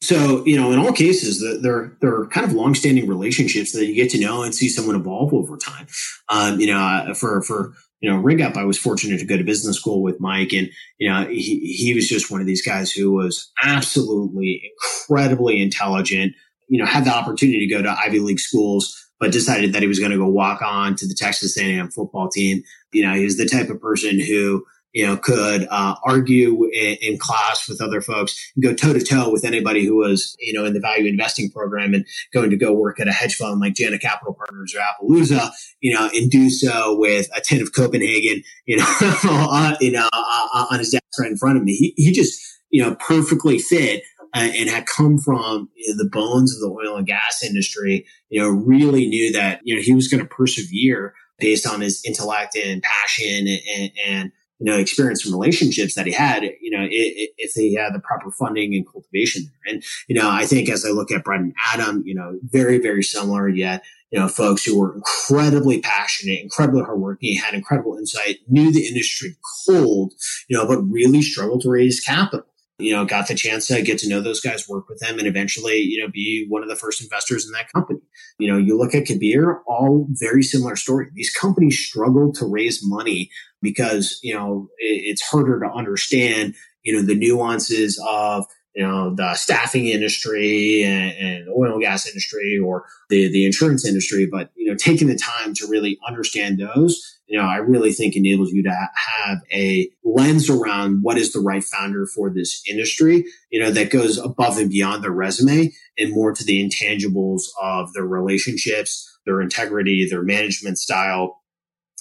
So, 0.00 0.44
you 0.46 0.56
know, 0.56 0.70
in 0.72 0.78
all 0.78 0.92
cases, 0.92 1.44
they're, 1.62 1.96
they're 2.00 2.26
kind 2.26 2.46
of 2.46 2.52
longstanding 2.52 3.08
relationships 3.08 3.72
that 3.72 3.84
you 3.84 3.94
get 3.94 4.10
to 4.10 4.20
know 4.20 4.42
and 4.42 4.54
see 4.54 4.68
someone 4.68 4.94
evolve 4.94 5.34
over 5.34 5.56
time. 5.56 5.88
Um, 6.28 6.60
you 6.60 6.68
know, 6.68 6.78
uh, 6.78 7.14
for, 7.14 7.42
for, 7.42 7.72
you 8.00 8.10
know, 8.10 8.22
RigUp, 8.22 8.56
I 8.56 8.64
was 8.64 8.78
fortunate 8.78 9.18
to 9.18 9.26
go 9.26 9.36
to 9.36 9.44
business 9.44 9.76
school 9.76 10.02
with 10.02 10.20
Mike 10.20 10.52
and, 10.52 10.70
you 10.98 11.10
know, 11.10 11.26
he, 11.26 11.58
he 11.60 11.94
was 11.94 12.08
just 12.08 12.30
one 12.30 12.40
of 12.40 12.46
these 12.46 12.64
guys 12.64 12.92
who 12.92 13.12
was 13.12 13.50
absolutely 13.62 14.72
incredibly 14.72 15.60
intelligent, 15.60 16.34
you 16.68 16.78
know, 16.78 16.86
had 16.86 17.04
the 17.04 17.14
opportunity 17.14 17.66
to 17.66 17.74
go 17.74 17.82
to 17.82 17.98
Ivy 17.98 18.20
League 18.20 18.40
schools, 18.40 18.94
but 19.18 19.32
decided 19.32 19.72
that 19.72 19.82
he 19.82 19.88
was 19.88 19.98
going 19.98 20.12
to 20.12 20.18
go 20.18 20.28
walk 20.28 20.62
on 20.62 20.94
to 20.96 21.08
the 21.08 21.14
Texas 21.14 21.58
A&M 21.58 21.90
football 21.90 22.28
team. 22.28 22.62
You 22.92 23.04
know, 23.04 23.14
he 23.14 23.24
was 23.24 23.36
the 23.36 23.48
type 23.48 23.68
of 23.68 23.80
person 23.80 24.20
who, 24.20 24.64
you 24.98 25.06
know, 25.06 25.16
could 25.16 25.64
uh, 25.70 25.94
argue 26.02 26.64
in, 26.72 26.96
in, 27.00 27.18
class 27.18 27.68
with 27.68 27.80
other 27.80 28.00
folks, 28.00 28.52
go 28.60 28.74
toe 28.74 28.92
to 28.92 29.00
toe 29.00 29.30
with 29.30 29.44
anybody 29.44 29.86
who 29.86 29.94
was, 29.94 30.36
you 30.40 30.52
know, 30.52 30.64
in 30.64 30.72
the 30.72 30.80
value 30.80 31.08
investing 31.08 31.48
program 31.52 31.94
and 31.94 32.04
going 32.34 32.50
to 32.50 32.56
go 32.56 32.72
work 32.72 32.98
at 32.98 33.06
a 33.06 33.12
hedge 33.12 33.36
fund 33.36 33.60
like 33.60 33.74
Jana 33.74 34.00
Capital 34.00 34.34
Partners 34.34 34.74
or 34.74 34.80
Appaloosa, 34.80 35.52
you 35.80 35.94
know, 35.94 36.10
and 36.12 36.28
do 36.28 36.50
so 36.50 36.98
with 36.98 37.28
a 37.36 37.40
tin 37.40 37.62
of 37.62 37.72
Copenhagen, 37.72 38.42
you 38.66 38.76
know, 38.76 38.84
uh, 39.00 39.76
you 39.80 39.92
know, 39.92 40.08
on 40.12 40.80
his 40.80 40.90
desk 40.90 41.04
right 41.20 41.30
in 41.30 41.36
front 41.36 41.58
of 41.58 41.62
me. 41.62 41.76
He, 41.76 41.94
he 41.96 42.10
just, 42.10 42.40
you 42.70 42.82
know, 42.82 42.96
perfectly 42.96 43.60
fit 43.60 44.02
uh, 44.34 44.50
and 44.52 44.68
had 44.68 44.86
come 44.86 45.16
from 45.16 45.68
you 45.76 45.94
know, 45.94 46.02
the 46.02 46.10
bones 46.10 46.52
of 46.52 46.60
the 46.60 46.74
oil 46.76 46.96
and 46.96 47.06
gas 47.06 47.44
industry, 47.44 48.04
you 48.30 48.40
know, 48.40 48.48
really 48.48 49.06
knew 49.06 49.30
that, 49.30 49.60
you 49.62 49.76
know, 49.76 49.80
he 49.80 49.94
was 49.94 50.08
going 50.08 50.24
to 50.24 50.28
persevere 50.28 51.14
based 51.38 51.68
on 51.68 51.82
his 51.82 52.04
intellect 52.04 52.56
and 52.56 52.82
passion 52.82 53.46
and, 53.46 53.90
and, 54.04 54.32
you 54.58 54.64
know, 54.64 54.78
experience 54.78 55.24
and 55.24 55.32
relationships 55.32 55.94
that 55.94 56.06
he 56.06 56.12
had, 56.12 56.42
you 56.60 56.70
know, 56.70 56.86
if, 56.90 57.52
he 57.54 57.74
had 57.74 57.94
the 57.94 58.00
proper 58.00 58.30
funding 58.30 58.74
and 58.74 58.86
cultivation 58.86 59.44
there. 59.44 59.74
And, 59.74 59.84
you 60.08 60.16
know, 60.16 60.28
I 60.28 60.46
think 60.46 60.68
as 60.68 60.84
I 60.84 60.90
look 60.90 61.10
at 61.10 61.24
Brett 61.24 61.40
and 61.40 61.54
Adam, 61.72 62.02
you 62.04 62.14
know, 62.14 62.38
very, 62.42 62.78
very 62.78 63.02
similar 63.02 63.48
yet, 63.48 63.84
you 64.10 64.18
know, 64.18 64.28
folks 64.28 64.64
who 64.64 64.78
were 64.78 64.94
incredibly 64.94 65.80
passionate, 65.80 66.40
incredibly 66.40 66.82
hardworking, 66.82 67.36
had 67.36 67.54
incredible 67.54 67.96
insight, 67.98 68.38
knew 68.48 68.72
the 68.72 68.86
industry 68.86 69.36
cold, 69.66 70.14
you 70.48 70.56
know, 70.56 70.66
but 70.66 70.82
really 70.82 71.22
struggled 71.22 71.62
to 71.62 71.70
raise 71.70 72.00
capital 72.00 72.47
you 72.78 72.92
know, 72.92 73.04
got 73.04 73.26
the 73.26 73.34
chance 73.34 73.66
to 73.66 73.82
get 73.82 73.98
to 73.98 74.08
know 74.08 74.20
those 74.20 74.40
guys, 74.40 74.68
work 74.68 74.88
with 74.88 75.00
them, 75.00 75.18
and 75.18 75.26
eventually, 75.26 75.78
you 75.78 76.00
know, 76.00 76.08
be 76.10 76.46
one 76.48 76.62
of 76.62 76.68
the 76.68 76.76
first 76.76 77.02
investors 77.02 77.44
in 77.44 77.52
that 77.52 77.72
company. 77.72 78.00
You 78.38 78.52
know, 78.52 78.58
you 78.58 78.78
look 78.78 78.94
at 78.94 79.06
Kabir, 79.06 79.62
all 79.66 80.06
very 80.10 80.42
similar 80.42 80.76
story. 80.76 81.08
These 81.14 81.34
companies 81.34 81.78
struggle 81.78 82.32
to 82.34 82.46
raise 82.46 82.80
money 82.82 83.30
because, 83.60 84.20
you 84.22 84.32
know, 84.32 84.68
it's 84.78 85.22
harder 85.22 85.58
to 85.60 85.70
understand, 85.70 86.54
you 86.82 86.92
know, 86.92 87.02
the 87.02 87.16
nuances 87.16 88.00
of, 88.06 88.46
you 88.76 88.86
know, 88.86 89.12
the 89.12 89.34
staffing 89.34 89.86
industry 89.86 90.84
and, 90.84 91.16
and 91.16 91.48
oil 91.48 91.72
and 91.72 91.82
gas 91.82 92.06
industry 92.06 92.60
or 92.64 92.84
the, 93.10 93.28
the 93.28 93.44
insurance 93.44 93.84
industry. 93.84 94.28
But, 94.30 94.50
you 94.54 94.70
know, 94.70 94.76
taking 94.76 95.08
the 95.08 95.16
time 95.16 95.52
to 95.54 95.66
really 95.66 95.98
understand 96.06 96.60
those 96.60 97.17
you 97.28 97.38
know, 97.38 97.44
I 97.44 97.56
really 97.56 97.92
think 97.92 98.16
enables 98.16 98.52
you 98.52 98.62
to 98.62 98.70
have 98.70 99.38
a 99.52 99.90
lens 100.02 100.48
around 100.48 101.02
what 101.02 101.18
is 101.18 101.32
the 101.32 101.40
right 101.40 101.62
founder 101.62 102.06
for 102.06 102.32
this 102.32 102.62
industry, 102.68 103.24
you 103.50 103.60
know, 103.60 103.70
that 103.70 103.90
goes 103.90 104.16
above 104.16 104.56
and 104.56 104.70
beyond 104.70 105.04
their 105.04 105.10
resume 105.10 105.70
and 105.98 106.14
more 106.14 106.32
to 106.32 106.42
the 106.42 106.66
intangibles 106.66 107.42
of 107.62 107.92
their 107.92 108.06
relationships, 108.06 109.06
their 109.26 109.42
integrity, 109.42 110.08
their 110.08 110.22
management 110.22 110.78
style, 110.78 111.42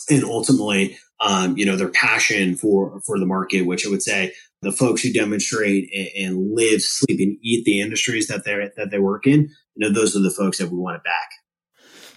and 0.10 0.24
ultimately, 0.24 0.98
um, 1.20 1.58
you 1.58 1.66
know, 1.66 1.76
their 1.76 1.90
passion 1.90 2.56
for, 2.56 3.02
for 3.06 3.20
the 3.20 3.26
market, 3.26 3.64
which 3.64 3.86
I 3.86 3.90
would 3.90 4.04
say 4.04 4.34
the 4.62 4.72
folks 4.72 5.02
who 5.02 5.12
demonstrate 5.12 5.90
and, 5.94 6.26
and 6.26 6.56
live, 6.56 6.82
sleep 6.82 7.20
and 7.20 7.38
eat 7.44 7.66
the 7.66 7.82
industries 7.82 8.28
that 8.28 8.46
they 8.46 8.70
that 8.78 8.92
they 8.92 9.00
work 9.00 9.28
in, 9.28 9.50
you 9.76 9.88
know, 9.88 9.92
those 9.92 10.16
are 10.16 10.22
the 10.22 10.32
folks 10.32 10.60
that 10.60 10.72
we 10.72 10.78
want 10.78 10.96
to 10.96 11.04
back. 11.04 11.30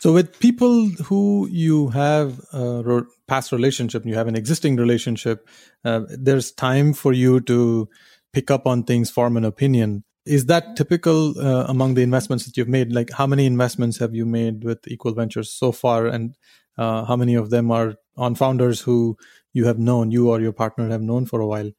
So, 0.01 0.15
with 0.15 0.41
people 0.41 0.89
who 1.05 1.47
you 1.51 1.91
have 1.91 2.41
a 2.55 3.03
past 3.29 3.53
relationship, 3.53 4.07
you 4.07 4.15
have 4.15 4.29
an 4.29 4.35
existing 4.35 4.77
relationship, 4.77 5.47
uh, 5.85 6.01
there's 6.09 6.53
time 6.53 6.95
for 6.95 7.13
you 7.13 7.41
to 7.43 7.87
pick 8.33 8.51
up 8.51 8.67
on 8.67 8.85
things, 8.85 9.11
form 9.11 9.37
an 9.37 9.45
opinion. 9.45 10.05
Is 10.25 10.47
that 10.47 10.75
typical 10.75 11.39
uh, 11.39 11.67
among 11.69 11.95
the 11.95 12.03
investments 12.03 12.47
that 12.47 12.57
you've 12.57 12.67
made? 12.67 12.93
Like, 12.93 13.11
how 13.13 13.27
many 13.27 13.45
investments 13.45 13.99
have 13.99 14.15
you 14.15 14.25
made 14.25 14.65
with 14.65 14.79
Equal 14.89 15.13
Ventures 15.13 15.53
so 15.53 15.71
far, 15.71 16.07
and 16.07 16.35
uh, 16.79 17.05
how 17.05 17.17
many 17.17 17.35
of 17.35 17.51
them 17.51 17.71
are 17.71 17.97
on 18.17 18.35
founders 18.35 18.81
who 18.81 19.19
you 19.53 19.67
have 19.67 19.79
known, 19.79 20.11
you 20.11 20.31
or 20.31 20.41
your 20.41 20.53
partner 20.53 20.89
have 20.89 21.03
known 21.03 21.27
for 21.27 21.43
a 21.43 21.47
while? 21.47 21.71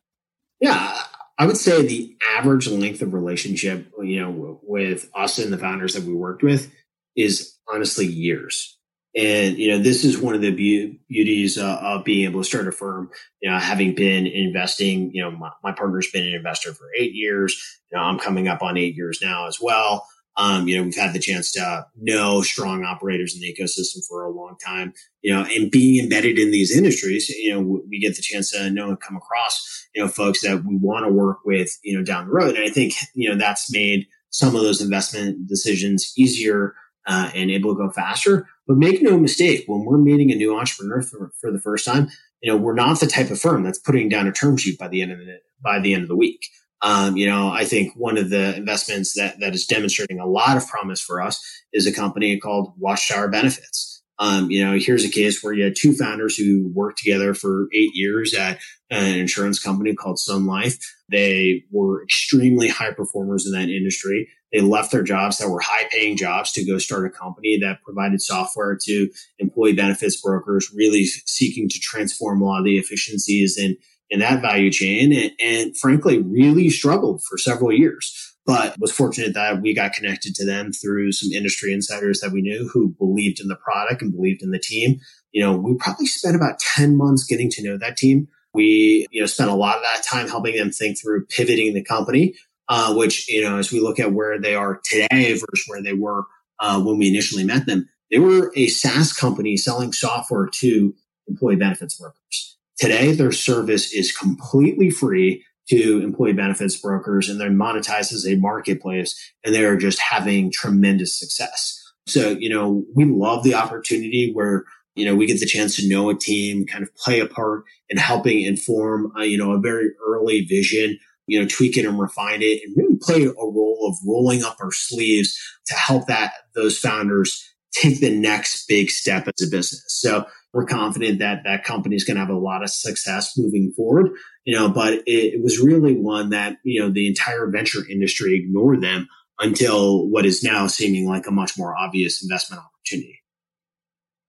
Yeah, 0.60 0.96
I 1.40 1.48
would 1.48 1.58
say 1.58 1.88
the 1.88 2.16
average 2.38 2.68
length 2.68 3.02
of 3.02 3.16
relationship, 3.16 3.92
you 4.00 4.22
know, 4.22 4.60
with 4.62 5.10
us 5.16 5.40
and 5.40 5.52
the 5.52 5.58
founders 5.58 5.96
that 5.96 6.04
we 6.04 6.14
worked 6.14 6.44
with 6.44 6.72
is 7.16 7.58
honestly 7.72 8.06
years. 8.06 8.78
And, 9.16 9.58
you 9.58 9.70
know, 9.70 9.80
this 9.80 10.06
is 10.06 10.18
one 10.18 10.36
of 10.36 10.42
the 10.42 10.52
be- 10.52 11.00
beauties 11.10 11.58
uh, 11.58 11.80
of 11.82 12.06
being 12.06 12.30
able 12.30 12.42
to 12.42 12.48
start 12.48 12.68
a 12.68 12.72
firm, 12.72 13.10
you 13.42 13.50
know, 13.50 13.60
having 13.60 13.94
been 13.94 14.26
investing, 14.26 15.12
you 15.14 15.22
know, 15.22 15.32
my, 15.32 15.52
my, 15.64 15.74
partner's 15.74 16.10
been 16.10 16.26
an 16.26 16.34
investor 16.34 16.74
for 16.74 16.86
eight 16.98 17.14
years. 17.14 17.62
You 17.92 17.98
know, 17.98 18.06
I'm 18.06 18.20
coming 18.20 18.48
up 18.48 18.62
on 18.62 18.78
eight 18.78 18.96
years 18.96 19.20
now 19.22 19.48
as 19.48 19.58
well. 19.62 20.08
Um, 20.38 20.68
you 20.68 20.78
know, 20.78 20.84
we've 20.84 20.96
had 20.96 21.12
the 21.12 21.20
chance 21.20 21.52
to 21.54 21.86
know 21.98 22.42
strong 22.42 22.86
operators 22.86 23.36
in 23.36 23.42
the 23.42 23.54
ecosystem 23.54 24.00
for 24.08 24.24
a 24.24 24.32
long 24.32 24.56
time, 24.66 24.94
you 25.22 25.34
know, 25.34 25.44
and 25.44 25.70
being 25.70 26.02
embedded 26.02 26.40
in 26.40 26.52
these 26.52 26.76
industries, 26.76 27.28
you 27.28 27.54
know, 27.54 27.82
we 27.90 28.00
get 28.00 28.16
the 28.16 28.22
chance 28.22 28.52
to 28.52 28.70
know 28.70 28.90
and 28.90 29.02
come 29.02 29.18
across, 29.18 29.88
you 29.94 30.02
know, 30.02 30.08
folks 30.08 30.42
that 30.42 30.64
we 30.64 30.78
want 30.78 31.06
to 31.06 31.12
work 31.12 31.40
with, 31.44 31.78
you 31.84 31.98
know, 31.98 32.04
down 32.04 32.28
the 32.28 32.34
road. 32.34 32.56
And 32.56 32.64
I 32.64 32.70
think, 32.70 32.94
you 33.14 33.30
know, 33.30 33.36
that's 33.36 33.74
made 33.74 34.08
some 34.30 34.56
of 34.56 34.62
those 34.62 34.82
investment 34.82 35.48
decisions 35.48 36.14
easier 36.18 36.76
uh, 37.08 37.32
and 37.34 37.52
able 37.52 37.76
to 37.76 37.78
go 37.78 37.92
faster. 37.92 38.48
But 38.68 38.78
make 38.78 39.02
no 39.02 39.18
mistake, 39.18 39.64
when 39.68 39.86
we're 39.86 39.98
meeting 39.98 40.32
a 40.32 40.36
new 40.36 40.58
entrepreneur 40.58 41.02
for, 41.02 41.32
for 41.40 41.52
the 41.52 41.60
first 41.60 41.86
time, 41.86 42.10
you 42.42 42.52
know, 42.52 42.58
we're 42.58 42.74
not 42.74 43.00
the 43.00 43.08
type 43.08 43.30
of 43.30 43.40
firm 43.40 43.64
that's 43.64 43.80
putting 43.80 44.10
down 44.10 44.28
a 44.28 44.32
term 44.32 44.58
sheet 44.58 44.80
by 44.80 44.88
the 44.88 45.02
end 45.02 45.12
of 45.12 45.20
the 45.20 45.40
by 45.64 45.80
the 45.80 45.94
end 45.94 46.04
of 46.04 46.10
the 46.10 46.16
week. 46.16 46.42
Um, 46.82 47.16
you 47.16 47.28
know, 47.28 47.50
I 47.50 47.66
think 47.66 47.94
one 47.96 48.18
of 48.18 48.30
the 48.30 48.56
investments 48.56 49.14
that 49.14 49.40
that 49.40 49.54
is 49.54 49.66
demonstrating 49.66 50.20
a 50.20 50.26
lot 50.26 50.58
of 50.58 50.68
promise 50.68 51.02
for 51.02 51.22
us 51.22 51.40
is 51.72 51.86
a 51.86 51.94
company 51.94 52.40
called 52.40 52.74
Watchtower 52.78 53.28
Benefits. 53.28 54.02
Um, 54.18 54.52
you 54.52 54.64
know, 54.64 54.78
here's 54.78 55.04
a 55.04 55.10
case 55.10 55.42
where 55.42 55.54
you 55.54 55.64
had 55.64 55.76
two 55.76 55.94
founders 55.94 56.36
who 56.36 56.72
worked 56.76 57.00
together 57.00 57.34
for 57.34 57.68
eight 57.74 57.92
years 57.94 58.36
at 58.36 58.60
an 58.92 59.18
insurance 59.18 59.60
company 59.60 59.96
called 59.96 60.20
Sun 60.20 60.46
Life. 60.46 60.78
They 61.10 61.64
were 61.72 62.04
extremely 62.04 62.68
high 62.68 62.94
performers 62.94 63.48
in 63.48 63.54
that 63.54 63.70
industry. 63.70 64.30
They 64.52 64.62
left 64.62 64.92
their 64.92 65.04
jobs 65.04 65.38
that 65.38 65.50
were 65.50 65.62
high 65.62 65.88
paying 65.92 66.18
jobs 66.18 66.52
to 66.54 66.66
go 66.66 66.78
start 66.78 67.06
a 67.06 67.10
company 67.10 67.58
that 67.62 67.82
provided 67.84 68.22
software 68.22 68.78
to 68.84 69.10
employee 69.40 69.74
benefits 69.74 70.22
brokers, 70.22 70.72
really 70.76 71.06
seeking 71.06 71.70
to 71.70 71.80
transform 71.80 72.42
a 72.42 72.46
lot 72.46 72.60
of 72.60 72.66
the 72.66 72.78
efficiencies 72.78 73.58
in, 73.58 73.78
in 74.10 74.20
that 74.20 74.42
value 74.42 74.72
chain 74.72 75.14
and, 75.14 75.32
and 75.44 75.78
frankly, 75.78 76.20
really 76.20 76.70
struggled 76.70 77.24
for 77.24 77.38
several 77.38 77.72
years 77.72 78.32
but 78.46 78.78
was 78.80 78.92
fortunate 78.92 79.34
that 79.34 79.62
we 79.62 79.74
got 79.74 79.94
connected 79.94 80.34
to 80.36 80.46
them 80.46 80.72
through 80.72 81.12
some 81.12 81.32
industry 81.32 81.74
insiders 81.74 82.20
that 82.22 82.32
we 82.32 82.42
knew 82.42 82.68
who 82.68 82.90
believed 82.98 83.40
in 83.40 83.48
the 83.48 83.56
product 83.56 84.02
and 84.02 84.12
believed 84.12 84.42
in 84.42 84.52
the 84.52 84.60
team. 84.60 85.00
You 85.32 85.44
know, 85.44 85.56
we 85.56 85.76
probably 85.76 86.08
spent 86.08 86.36
about 86.36 86.60
10 86.60 86.98
months 86.98 87.24
getting 87.24 87.50
to 87.52 87.64
know 87.64 87.78
that 87.78 87.98
team. 87.98 88.28
We, 88.54 89.08
you 89.12 89.22
know, 89.22 89.28
spent 89.28 89.50
a 89.50 89.56
lot 89.56 89.78
of 89.78 89.84
that 89.84 90.04
time 90.04 90.28
helping 90.28 90.56
them 90.56 90.72
think 90.72 91.00
through 91.00 91.28
pivoting 91.28 91.74
the 91.74 91.84
company, 91.84 92.36
uh, 92.72 92.94
which, 92.94 93.28
you 93.28 93.42
know, 93.42 93.58
as 93.58 93.70
we 93.70 93.82
look 93.82 94.00
at 94.00 94.14
where 94.14 94.40
they 94.40 94.56
are 94.56 94.80
today 94.86 95.34
versus 95.34 95.66
where 95.68 95.84
they 95.84 95.92
were 95.92 96.24
uh, 96.62 96.82
when 96.82 96.98
we 96.98 97.10
initially 97.10 97.44
met 97.44 97.66
them, 97.66 97.90
they 98.10 98.18
were 98.18 98.50
a 98.56 98.68
SaaS 98.68 99.12
company 99.12 99.58
selling 99.58 99.92
software 99.92 100.48
to 100.54 100.96
employee 101.28 101.58
benefits 101.58 102.00
workers. 102.00 102.58
Today, 102.80 103.12
their 103.12 103.34
service 103.34 103.92
is 103.92 104.16
completely 104.16 104.90
free 104.90 105.44
to 105.68 106.02
employee 106.02 106.32
benefits 106.32 106.78
brokers 106.78 107.28
and 107.28 107.42
they're 107.42 107.50
monetized 107.50 108.14
as 108.14 108.26
a 108.26 108.36
marketplace 108.36 109.20
and 109.44 109.54
they're 109.54 109.76
just 109.76 110.00
having 110.00 110.50
tremendous 110.50 111.20
success. 111.20 111.78
So, 112.08 112.38
you 112.40 112.50
know, 112.50 112.86
we 112.96 113.04
love 113.04 113.44
the 113.44 113.54
opportunity 113.54 114.32
where, 114.34 114.64
you 114.96 115.04
know, 115.04 115.14
we 115.14 115.26
get 115.26 115.42
the 115.42 115.46
chance 115.46 115.76
to 115.76 115.90
know 115.90 116.10
a 116.10 116.16
team, 116.16 116.66
kind 116.66 116.84
of 116.84 116.96
play 116.96 117.20
a 117.20 117.26
part 117.26 117.66
in 117.90 117.98
helping 117.98 118.42
inform, 118.42 119.12
uh, 119.18 119.24
you 119.24 119.38
know, 119.38 119.52
a 119.52 119.60
very 119.60 119.90
early 120.08 120.46
vision, 120.46 120.98
you 121.32 121.40
know, 121.40 121.48
tweak 121.48 121.78
it 121.78 121.86
and 121.86 121.98
refine 121.98 122.42
it 122.42 122.62
and 122.62 122.76
really 122.76 122.98
play 123.02 123.24
a 123.24 123.32
role 123.32 123.88
of 123.90 123.96
rolling 124.06 124.44
up 124.44 124.58
our 124.62 124.74
sleeves 124.74 125.40
to 125.66 125.74
help 125.74 126.08
that 126.08 126.34
those 126.56 126.78
founders 126.78 127.48
take 127.72 128.02
the 128.02 128.14
next 128.14 128.68
big 128.68 128.90
step 128.90 129.30
as 129.30 129.48
a 129.48 129.50
business. 129.50 129.86
So 129.88 130.26
we're 130.52 130.66
confident 130.66 131.20
that 131.20 131.44
that 131.46 131.64
company 131.64 131.96
is 131.96 132.04
going 132.04 132.16
to 132.16 132.20
have 132.20 132.30
a 132.30 132.38
lot 132.38 132.64
of 132.64 132.70
success 132.70 133.38
moving 133.38 133.72
forward, 133.78 134.10
you 134.44 134.54
know, 134.54 134.68
but 134.68 134.96
it, 135.06 135.36
it 135.36 135.42
was 135.42 135.62
really 135.62 135.96
one 135.96 136.32
that, 136.32 136.58
you 136.66 136.82
know, 136.82 136.92
the 136.92 137.08
entire 137.08 137.50
venture 137.50 137.90
industry 137.90 138.36
ignored 138.36 138.82
them 138.82 139.08
until 139.40 140.10
what 140.10 140.26
is 140.26 140.44
now 140.44 140.68
seeming 140.68 141.08
like 141.08 141.28
a 141.28 141.32
much 141.32 141.58
more 141.58 141.74
obvious 141.78 142.22
investment 142.22 142.62
opportunity. 142.62 143.21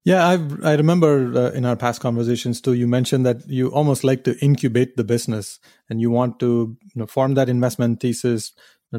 Yeah, 0.05 0.27
I 0.27 0.33
I 0.65 0.75
remember 0.75 1.33
uh, 1.35 1.51
in 1.53 1.65
our 1.65 1.77
past 1.77 2.01
conversations 2.01 2.61
too. 2.61 2.73
You 2.73 2.89
mentioned 2.89 3.25
that 3.25 3.49
you 3.49 3.69
almost 3.69 4.03
like 4.03 4.25
to 4.25 4.37
incubate 4.45 4.97
the 4.97 5.05
business, 5.05 5.61
and 5.89 6.01
you 6.01 6.11
want 6.11 6.41
to 6.41 6.77
you 6.83 6.97
know, 6.97 7.07
form 7.07 7.35
that 7.35 7.49
investment 7.49 8.01
thesis, 8.01 8.53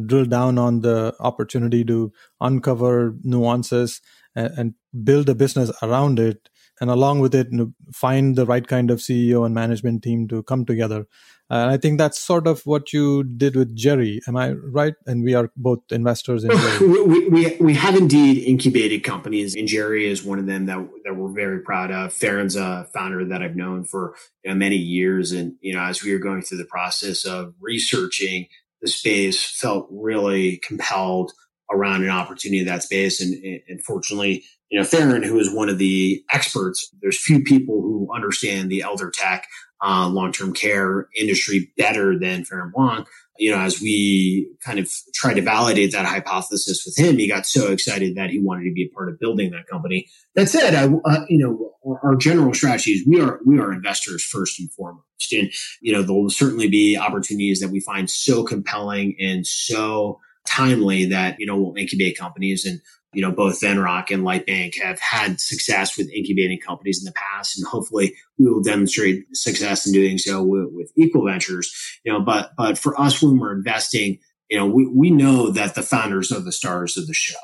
drill 0.06 0.26
down 0.26 0.58
on 0.58 0.80
the 0.80 1.14
opportunity 1.20 1.84
to 1.86 2.14
uncover 2.40 3.16
nuances, 3.24 4.00
and, 4.36 4.52
and 4.58 4.74
build 5.04 5.28
a 5.28 5.36
business 5.36 5.72
around 5.82 6.20
it 6.20 6.48
and 6.82 6.90
along 6.90 7.20
with 7.20 7.36
it, 7.36 7.48
you 7.52 7.58
know, 7.58 7.74
find 7.92 8.36
the 8.36 8.46
right 8.46 8.68
kind 8.68 8.92
of 8.92 9.00
CEO 9.00 9.46
and 9.46 9.54
management 9.54 10.04
team 10.04 10.28
to 10.28 10.44
come 10.44 10.66
together. 10.66 11.06
And 11.50 11.70
I 11.70 11.78
think 11.78 11.98
that's 11.98 12.20
sort 12.20 12.48
of 12.48 12.66
what 12.66 12.94
you 12.94 13.24
did 13.24 13.56
with 13.56 13.76
Jerry. 13.76 14.22
Am 14.28 14.36
I 14.36 14.54
right? 14.54 14.96
And 15.06 15.24
we 15.24 15.36
are 15.36 15.52
both 15.56 15.80
investors 15.92 16.44
in 16.44 16.52
Jerry. 16.58 16.88
we, 16.88 17.30
we, 17.30 17.56
we 17.58 17.74
have 17.76 17.96
indeed 17.96 18.44
incubated 18.44 19.04
companies, 19.04 19.54
and 19.56 19.68
Jerry 19.68 20.08
is 20.08 20.24
one 20.24 20.40
of 20.40 20.48
them 20.48 20.66
that, 20.66 20.78
that 21.04 21.16
we're 21.16 21.34
very 21.34 21.60
proud 21.62 21.92
of. 21.92 22.14
Farron's 22.14 22.56
a 22.56 22.88
founder 22.94 23.24
that 23.26 23.44
I've 23.44 23.56
known 23.56 23.84
for 23.84 24.16
you 24.44 24.52
know, 24.52 24.56
many 24.56 24.78
years. 24.78 25.32
And, 25.32 25.56
you 25.62 25.76
know, 25.76 25.84
as 25.84 26.04
we 26.04 26.14
were 26.14 26.20
going 26.20 26.42
through 26.42 26.58
the 26.60 26.66
process 26.66 27.26
of 27.26 27.54
researching 27.60 28.48
the 28.82 28.88
space, 28.88 29.44
felt 29.44 29.88
really 29.92 30.58
compelled 30.58 31.34
around 31.72 32.04
an 32.04 32.10
opportunity 32.10 32.60
in 32.60 32.66
that 32.66 32.84
space. 32.84 33.22
And, 33.22 33.62
and 33.68 33.84
fortunately, 33.84 34.44
you 34.70 34.80
know, 34.80 34.86
Farron, 34.86 35.24
who 35.24 35.40
is 35.40 35.54
one 35.54 35.70
of 35.70 35.78
the 35.78 36.24
experts, 36.34 36.90
there's 37.02 37.22
few 37.22 37.44
people 37.44 37.82
who 37.82 38.10
understand 38.14 38.72
the 38.72 38.82
elder 38.82 39.12
tech 39.12 39.46
uh, 39.84 40.08
long-term 40.08 40.54
care 40.54 41.10
industry 41.16 41.72
better 41.78 42.18
than 42.18 42.46
Farron 42.46 42.72
Wong. 42.76 43.06
You 43.38 43.52
know, 43.52 43.60
as 43.60 43.82
we 43.82 44.52
kind 44.64 44.80
of 44.80 44.90
tried 45.14 45.36
to 45.36 45.42
validate 45.42 45.92
that 45.92 46.06
hypothesis 46.06 46.84
with 46.86 46.98
him, 46.98 47.18
he 47.18 47.28
got 47.28 47.46
so 47.46 47.72
excited 47.72 48.16
that 48.16 48.30
he 48.30 48.40
wanted 48.40 48.66
to 48.66 48.74
be 48.74 48.84
a 48.84 48.96
part 48.96 49.10
of 49.10 49.20
building 49.20 49.52
that 49.52 49.68
company. 49.68 50.08
That 50.36 50.50
said, 50.50 50.76
I, 50.76 50.86
uh, 50.86 51.26
you 51.28 51.40
know, 51.40 51.72
our, 51.86 52.12
our 52.12 52.16
general 52.16 52.54
strategy 52.54 52.92
is 52.92 53.08
we 53.08 53.20
are 53.20 53.40
we 53.46 53.60
are 53.60 53.74
investors 53.74 54.24
first 54.24 54.60
and 54.60 54.72
foremost, 54.72 55.34
and 55.34 55.52
you 55.82 55.92
know, 55.92 56.04
there 56.04 56.16
will 56.16 56.30
certainly 56.30 56.70
be 56.70 56.96
opportunities 56.96 57.60
that 57.60 57.70
we 57.70 57.80
find 57.80 58.10
so 58.10 58.44
compelling 58.44 59.16
and 59.20 59.46
so 59.46 60.20
timely 60.46 61.06
that 61.06 61.36
you 61.40 61.46
know 61.46 61.58
we'll 61.58 61.76
incubate 61.76 62.18
companies 62.18 62.66
and 62.66 62.82
you 63.14 63.22
know, 63.22 63.32
both 63.32 63.62
Venrock 63.62 64.12
and 64.12 64.24
Lightbank 64.24 64.82
have 64.82 65.00
had 65.00 65.40
success 65.40 65.98
with 65.98 66.10
incubating 66.12 66.60
companies 66.60 67.00
in 67.00 67.06
the 67.06 67.14
past, 67.14 67.58
and 67.58 67.68
hopefully 67.68 68.16
we 68.38 68.50
will 68.50 68.62
demonstrate 68.62 69.26
success 69.36 69.86
in 69.86 69.94
doing 69.94 70.18
so 70.18 70.44
with, 70.44 70.70
with 70.72 70.92
Equal 70.96 71.26
Ventures. 71.26 71.74
You 72.04 72.14
know, 72.14 72.22
but 72.22 72.52
but 72.58 72.78
for 72.78 73.00
us, 73.00 73.22
when 73.22 73.38
we're 73.38 73.56
investing, 73.56 74.20
you 74.50 74.58
know, 74.58 74.66
we 74.66 74.88
we 74.88 75.10
know 75.10 75.50
that 75.52 75.76
the 75.76 75.84
founders 75.84 76.32
are 76.32 76.40
the 76.40 76.52
stars 76.52 76.98
of 76.98 77.08
the 77.08 77.14
show, 77.14 77.40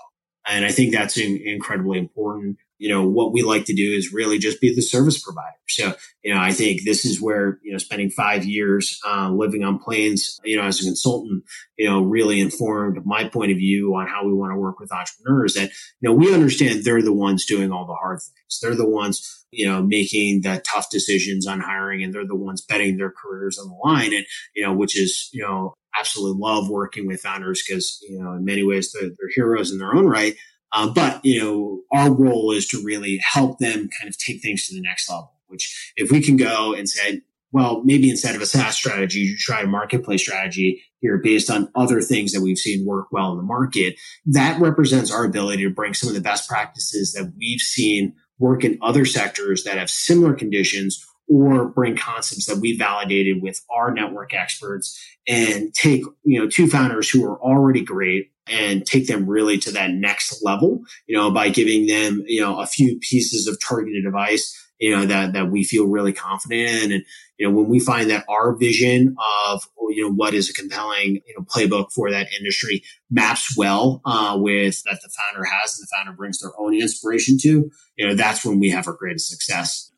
and 0.48 0.66
I 0.66 0.72
think 0.72 0.94
that's 0.94 1.18
in, 1.18 1.42
incredibly 1.44 2.00
important 2.00 2.58
you 2.80 2.90
know, 2.90 3.08
what 3.08 3.34
we 3.34 3.44
like 3.44 3.66
to 3.66 3.76
do 3.76 3.92
is 3.92 4.14
really 4.14 4.40
just 4.40 4.62
be 4.62 4.74
the 4.74 4.82
service 4.82 5.22
provider. 5.22 5.58
So, 5.68 5.94
you 6.24 6.34
know, 6.34 6.40
I 6.40 6.52
think 6.52 6.84
this 6.84 7.06
is 7.06 7.22
where, 7.22 7.60
you 7.62 7.74
know, 7.74 7.78
spending 7.78 8.10
five 8.10 8.46
years 8.46 9.00
uh, 9.06 9.30
living 9.30 9.64
on 9.64 9.80
planes, 9.80 10.40
you 10.44 10.58
know, 10.58 10.64
as 10.64 10.82
a 10.82 10.86
consultant, 10.86 11.44
you 11.78 11.88
know, 11.88 12.02
really 12.02 12.40
informed 12.40 13.06
my 13.06 13.28
point 13.28 13.52
of 13.52 13.58
view 13.58 13.94
on 13.96 14.08
how 14.08 14.26
we 14.26 14.34
want 14.34 14.54
to 14.54 14.58
work 14.58 14.80
with 14.80 14.94
entrepreneurs 14.94 15.54
that, 15.54 15.70
you 16.00 16.10
know, 16.10 16.14
we 16.14 16.34
understand 16.34 16.84
they're 16.84 17.02
the 17.02 17.14
ones 17.14 17.46
doing 17.46 17.72
all 17.72 17.86
the 17.86 17.94
hard 17.94 18.20
things. 18.20 18.60
They're 18.62 18.76
the 18.76 18.90
ones, 18.90 19.46
you 19.52 19.68
know, 19.68 19.84
making 19.84 20.42
the 20.42 20.62
tough 20.66 20.90
decisions 20.90 21.46
on 21.46 21.60
hiring 21.60 22.02
and 22.02 22.14
they're 22.14 22.26
the 22.26 22.36
ones 22.36 22.62
betting 22.62 22.98
their 22.98 23.12
careers 23.12 23.60
on 23.60 23.68
the 23.68 23.76
line. 23.76 24.14
And, 24.14 24.26
you 24.56 24.66
know, 24.66 24.74
which 24.74 24.98
is, 24.98 25.30
you 25.34 25.44
know, 25.44 25.74
absolutely 26.00 26.40
love 26.40 26.70
working 26.70 27.08
with 27.08 27.22
founders 27.22 27.62
because, 27.68 28.00
you 28.08 28.20
know, 28.20 28.34
in 28.34 28.46
many 28.46 28.64
ways 28.64 28.94
they're, 28.94 29.10
they're 29.10 29.30
heroes 29.36 29.72
in 29.72 29.80
their 29.80 29.94
own 29.94 30.06
right. 30.06 30.36
Uh, 30.74 30.90
but 30.90 31.24
you 31.24 31.40
know, 31.40 31.82
our 31.92 32.12
role 32.12 32.52
is 32.52 32.68
to 32.68 32.82
really 32.84 33.18
help 33.18 33.60
them 33.60 33.90
kind 34.00 34.08
of 34.08 34.18
take 34.18 34.42
things 34.42 34.68
to 34.68 34.76
the 34.76 34.82
next 34.82 35.10
level. 35.10 35.34
Which, 35.48 35.94
if 35.96 36.12
we 36.12 36.22
can 36.22 36.38
go 36.38 36.74
and 36.74 36.88
say, 36.88 37.22
well, 37.52 37.82
maybe 37.84 38.10
instead 38.10 38.36
of 38.36 38.42
a 38.42 38.46
SaaS 38.46 38.76
strategy, 38.76 39.20
you 39.20 39.36
try 39.38 39.62
a 39.62 39.68
marketplace 39.68 40.22
strategy 40.22 40.84
here 41.02 41.18
based 41.18 41.50
on 41.50 41.70
other 41.76 42.02
things 42.02 42.32
that 42.34 42.42
we've 42.42 42.58
seen 42.58 42.86
work 42.86 43.08
well 43.12 43.32
in 43.32 43.38
the 43.38 43.44
market. 43.44 43.96
That 44.26 44.60
represents 44.62 45.12
our 45.12 45.26
ability 45.26 45.64
to 45.64 45.74
bring 45.74 45.94
some 45.94 46.10
of 46.10 46.16
the 46.16 46.22
best 46.22 46.48
practices 46.48 47.14
that 47.14 47.34
we've 47.38 47.62
seen 47.62 48.14
work 48.38 48.64
in 48.64 48.78
other 48.82 49.06
sectors 49.06 49.64
that 49.64 49.78
have 49.78 49.90
similar 49.90 50.34
conditions 50.34 51.04
or 51.28 51.70
bring 51.70 51.96
concepts 51.96 52.46
that 52.46 52.58
we 52.58 52.78
validated 52.78 53.42
with 53.42 53.64
our 53.70 53.94
network 53.94 54.34
experts 54.34 55.00
and 55.28 55.74
take, 55.74 56.02
you 56.24 56.40
know, 56.40 56.48
two 56.48 56.68
founders 56.68 57.10
who 57.10 57.24
are 57.24 57.40
already 57.40 57.82
great 57.82 58.32
and 58.50 58.86
take 58.86 59.08
them 59.08 59.28
really 59.28 59.58
to 59.60 59.72
that 59.72 59.92
next 59.92 60.44
level, 60.44 60.82
you 61.08 61.16
know, 61.16 61.32
by 61.32 61.50
giving 61.50 61.88
them, 61.88 62.24
you 62.28 62.42
know, 62.42 62.60
a 62.60 62.66
few 62.66 63.00
pieces 63.00 63.48
of 63.48 63.58
targeted 63.60 64.06
advice, 64.06 64.56
you 64.80 64.96
know, 64.96 65.06
that, 65.06 65.34
that 65.34 65.52
we 65.52 65.64
feel 65.64 65.88
really 65.88 66.14
confident 66.14 66.70
in. 66.70 66.92
And, 66.92 67.04
you 67.38 67.48
know, 67.48 67.56
when 67.56 67.70
we 67.70 67.80
find 67.80 68.10
that 68.10 68.26
our 68.30 68.56
vision 68.56 69.16
of, 69.46 69.64
you 69.90 70.04
know, 70.04 70.14
what 70.14 70.34
is 70.34 70.50
a 70.50 70.54
compelling, 70.54 71.22
you 71.28 71.36
know, 71.38 71.44
playbook 71.46 71.92
for 71.92 72.12
that 72.12 72.28
industry 72.38 72.84
maps 73.10 73.56
well, 73.58 74.02
uh, 74.06 74.38
with 74.40 74.84
that 74.84 75.00
the 75.02 75.10
founder 75.10 75.46
has 75.46 75.78
and 75.78 75.86
the 75.86 75.96
founder 75.96 76.16
brings 76.16 76.40
their 76.40 76.52
own 76.60 76.74
inspiration 76.74 77.38
to, 77.42 77.72
you 77.98 78.08
know, 78.08 78.16
that's 78.16 78.46
when 78.46 78.60
we 78.60 78.70
have 78.70 78.88
our 78.88 78.94
greatest 78.94 79.30
success. 79.30 79.92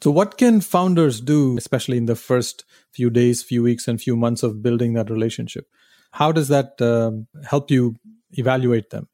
So, 0.00 0.10
what 0.10 0.36
can 0.36 0.60
founders 0.60 1.20
do, 1.20 1.56
especially 1.56 1.96
in 1.96 2.04
the 2.04 2.14
first 2.14 2.64
few 2.90 3.08
days, 3.08 3.42
few 3.42 3.62
weeks, 3.62 3.88
and 3.88 3.98
few 3.98 4.16
months 4.16 4.42
of 4.42 4.62
building 4.62 4.92
that 4.92 5.08
relationship? 5.08 5.66
How 6.14 6.30
does 6.30 6.46
that 6.46 6.80
um, 6.80 7.26
help 7.44 7.72
you 7.72 7.96
evaluate 8.30 8.90
them? 8.90 9.08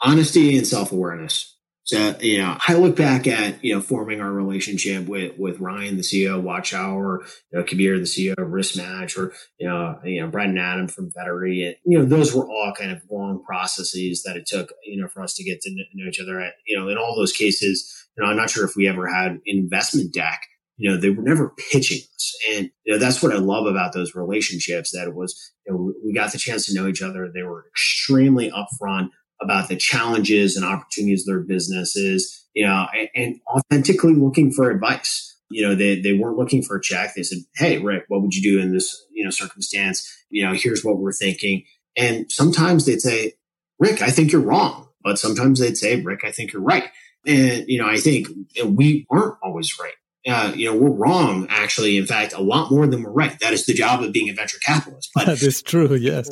Honesty 0.00 0.56
and 0.56 0.66
self 0.66 0.90
awareness. 0.90 1.54
So, 1.84 2.16
you 2.18 2.38
know, 2.38 2.56
I 2.66 2.74
look 2.74 2.96
back 2.96 3.26
at, 3.26 3.62
you 3.62 3.74
know, 3.74 3.82
forming 3.82 4.22
our 4.22 4.32
relationship 4.32 5.06
with, 5.06 5.38
with 5.38 5.60
Ryan, 5.60 5.96
the 5.96 6.02
CEO 6.02 6.38
of 6.38 6.44
Watchtower, 6.44 7.24
you 7.52 7.58
know, 7.58 7.62
Kabir, 7.62 7.98
the 7.98 8.04
CEO 8.04 8.34
of 8.38 8.50
Risk 8.50 8.76
Match, 8.76 9.18
or, 9.18 9.34
you 9.58 9.68
know, 9.68 10.00
you 10.02 10.22
know, 10.22 10.28
Brett 10.28 10.48
and 10.48 10.58
Adam 10.58 10.88
from 10.88 11.12
Vettery. 11.12 11.66
And, 11.66 11.76
you 11.84 11.98
know, 11.98 12.06
those 12.06 12.34
were 12.34 12.48
all 12.48 12.72
kind 12.76 12.90
of 12.90 13.02
long 13.10 13.44
processes 13.44 14.22
that 14.22 14.36
it 14.36 14.46
took, 14.46 14.72
you 14.82 15.00
know, 15.00 15.08
for 15.08 15.22
us 15.22 15.34
to 15.34 15.44
get 15.44 15.60
to 15.60 15.70
know 15.94 16.08
each 16.08 16.20
other. 16.20 16.40
At, 16.40 16.54
you 16.66 16.76
know, 16.76 16.88
in 16.88 16.96
all 16.96 17.14
those 17.14 17.32
cases, 17.32 18.08
you 18.16 18.24
know, 18.24 18.30
I'm 18.30 18.36
not 18.36 18.48
sure 18.48 18.64
if 18.64 18.76
we 18.76 18.88
ever 18.88 19.06
had 19.06 19.40
investment 19.44 20.14
deck 20.14 20.40
you 20.76 20.90
know, 20.90 20.96
they 20.96 21.10
were 21.10 21.22
never 21.22 21.52
pitching 21.70 22.00
us. 22.14 22.36
And, 22.52 22.70
you 22.84 22.92
know, 22.92 22.98
that's 22.98 23.22
what 23.22 23.32
I 23.32 23.38
love 23.38 23.66
about 23.66 23.92
those 23.92 24.14
relationships 24.14 24.90
that 24.92 25.08
it 25.08 25.14
was, 25.14 25.52
you 25.66 25.72
know, 25.72 25.92
we 26.04 26.12
got 26.12 26.32
the 26.32 26.38
chance 26.38 26.66
to 26.66 26.74
know 26.74 26.86
each 26.86 27.02
other. 27.02 27.30
They 27.32 27.42
were 27.42 27.66
extremely 27.68 28.50
upfront 28.50 29.10
about 29.40 29.68
the 29.68 29.76
challenges 29.76 30.56
and 30.56 30.64
opportunities 30.64 31.26
of 31.26 31.34
their 31.34 31.44
businesses, 31.44 32.46
you 32.54 32.66
know, 32.66 32.86
and, 32.94 33.08
and 33.14 33.40
authentically 33.54 34.14
looking 34.14 34.50
for 34.50 34.70
advice. 34.70 35.34
You 35.50 35.66
know, 35.66 35.74
they, 35.74 36.00
they 36.00 36.14
weren't 36.14 36.38
looking 36.38 36.62
for 36.62 36.76
a 36.76 36.82
check. 36.82 37.14
They 37.14 37.22
said, 37.22 37.38
Hey, 37.54 37.78
Rick, 37.78 38.04
what 38.08 38.20
would 38.22 38.34
you 38.34 38.42
do 38.42 38.60
in 38.60 38.72
this, 38.72 39.06
you 39.12 39.24
know, 39.24 39.30
circumstance? 39.30 40.10
You 40.28 40.44
know, 40.44 40.54
here's 40.54 40.84
what 40.84 40.98
we're 40.98 41.12
thinking. 41.12 41.64
And 41.96 42.30
sometimes 42.30 42.84
they'd 42.84 43.00
say, 43.00 43.34
Rick, 43.78 44.02
I 44.02 44.10
think 44.10 44.32
you're 44.32 44.40
wrong. 44.40 44.88
But 45.02 45.18
sometimes 45.18 45.60
they'd 45.60 45.76
say, 45.76 46.00
Rick, 46.00 46.24
I 46.24 46.32
think 46.32 46.52
you're 46.52 46.62
right. 46.62 46.88
And, 47.24 47.64
you 47.68 47.80
know, 47.80 47.88
I 47.88 47.98
think 47.98 48.28
we 48.64 49.06
weren't 49.08 49.36
always 49.42 49.78
right 49.78 49.92
uh, 50.26 50.52
you 50.56 50.70
know, 50.70 50.76
we're 50.76 50.90
wrong, 50.90 51.46
actually. 51.48 51.96
In 51.96 52.06
fact, 52.06 52.32
a 52.32 52.42
lot 52.42 52.70
more 52.70 52.86
than 52.86 53.02
we're 53.02 53.12
right. 53.12 53.38
That 53.38 53.52
is 53.52 53.64
the 53.66 53.74
job 53.74 54.02
of 54.02 54.12
being 54.12 54.28
a 54.28 54.34
venture 54.34 54.58
capitalist. 54.64 55.10
But 55.14 55.26
that 55.26 55.42
is 55.42 55.62
true, 55.62 55.94
yes. 55.94 56.28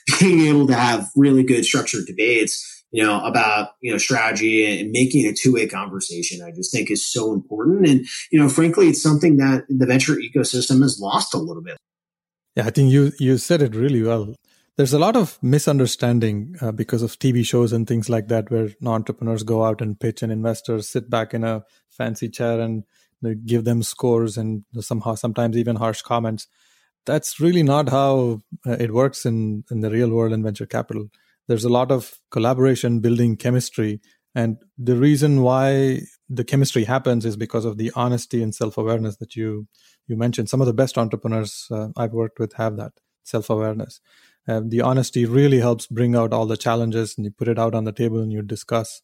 being 0.20 0.40
able 0.40 0.66
to 0.66 0.74
have 0.74 1.08
really 1.14 1.44
good 1.44 1.64
structured 1.64 2.06
debates, 2.06 2.84
you 2.90 3.04
know, 3.04 3.24
about, 3.24 3.70
you 3.80 3.92
know, 3.92 3.98
strategy 3.98 4.80
and 4.80 4.90
making 4.90 5.26
a 5.26 5.32
two 5.32 5.52
way 5.52 5.68
conversation, 5.68 6.42
I 6.42 6.50
just 6.50 6.72
think 6.72 6.90
is 6.90 7.06
so 7.06 7.32
important. 7.32 7.86
And, 7.86 8.06
you 8.32 8.40
know, 8.40 8.48
frankly, 8.48 8.88
it's 8.88 9.02
something 9.02 9.36
that 9.36 9.64
the 9.68 9.86
venture 9.86 10.16
ecosystem 10.16 10.82
has 10.82 10.98
lost 11.00 11.32
a 11.32 11.38
little 11.38 11.62
bit. 11.62 11.76
Yeah, 12.56 12.66
I 12.66 12.70
think 12.70 12.90
you, 12.90 13.12
you 13.20 13.38
said 13.38 13.62
it 13.62 13.76
really 13.76 14.02
well. 14.02 14.34
There's 14.76 14.92
a 14.92 14.98
lot 14.98 15.14
of 15.14 15.38
misunderstanding 15.40 16.56
uh, 16.60 16.72
because 16.72 17.02
of 17.02 17.18
TV 17.18 17.46
shows 17.46 17.72
and 17.72 17.86
things 17.86 18.08
like 18.08 18.28
that, 18.28 18.50
where 18.50 18.70
non 18.80 18.94
entrepreneurs 18.94 19.44
go 19.44 19.64
out 19.64 19.80
and 19.80 20.00
pitch 20.00 20.22
and 20.22 20.32
investors 20.32 20.88
sit 20.88 21.08
back 21.08 21.32
in 21.32 21.44
a 21.44 21.64
fancy 21.90 22.28
chair 22.28 22.60
and 22.60 22.84
give 23.44 23.64
them 23.64 23.82
scores 23.82 24.36
and 24.36 24.64
somehow 24.80 25.14
sometimes 25.14 25.56
even 25.56 25.76
harsh 25.76 26.02
comments. 26.02 26.46
That's 27.06 27.40
really 27.40 27.62
not 27.62 27.88
how 27.88 28.40
uh, 28.66 28.72
it 28.72 28.92
works 28.92 29.24
in 29.24 29.64
in 29.70 29.80
the 29.80 29.90
real 29.90 30.10
world 30.10 30.32
in 30.32 30.42
venture 30.42 30.66
capital. 30.66 31.08
There's 31.48 31.64
a 31.64 31.68
lot 31.70 31.90
of 31.90 32.18
collaboration 32.30 33.00
building 33.00 33.36
chemistry 33.36 34.00
and 34.34 34.58
the 34.78 34.96
reason 34.96 35.42
why 35.42 36.02
the 36.28 36.44
chemistry 36.44 36.84
happens 36.84 37.26
is 37.26 37.36
because 37.36 37.64
of 37.64 37.76
the 37.76 37.90
honesty 37.96 38.42
and 38.42 38.54
self-awareness 38.54 39.16
that 39.16 39.34
you 39.34 39.66
you 40.06 40.16
mentioned. 40.16 40.48
Some 40.48 40.60
of 40.60 40.66
the 40.66 40.72
best 40.72 40.98
entrepreneurs 40.98 41.66
uh, 41.70 41.88
i've 41.96 42.12
worked 42.12 42.38
with 42.38 42.52
have 42.54 42.76
that 42.76 42.92
self-awareness. 43.24 44.00
And 44.46 44.70
the 44.70 44.80
honesty 44.80 45.26
really 45.26 45.60
helps 45.60 45.86
bring 45.86 46.14
out 46.16 46.32
all 46.32 46.46
the 46.46 46.56
challenges 46.56 47.14
and 47.16 47.24
you 47.24 47.30
put 47.30 47.48
it 47.48 47.58
out 47.58 47.74
on 47.74 47.84
the 47.84 47.92
table 47.92 48.20
and 48.20 48.32
you 48.32 48.42
discuss 48.42 49.02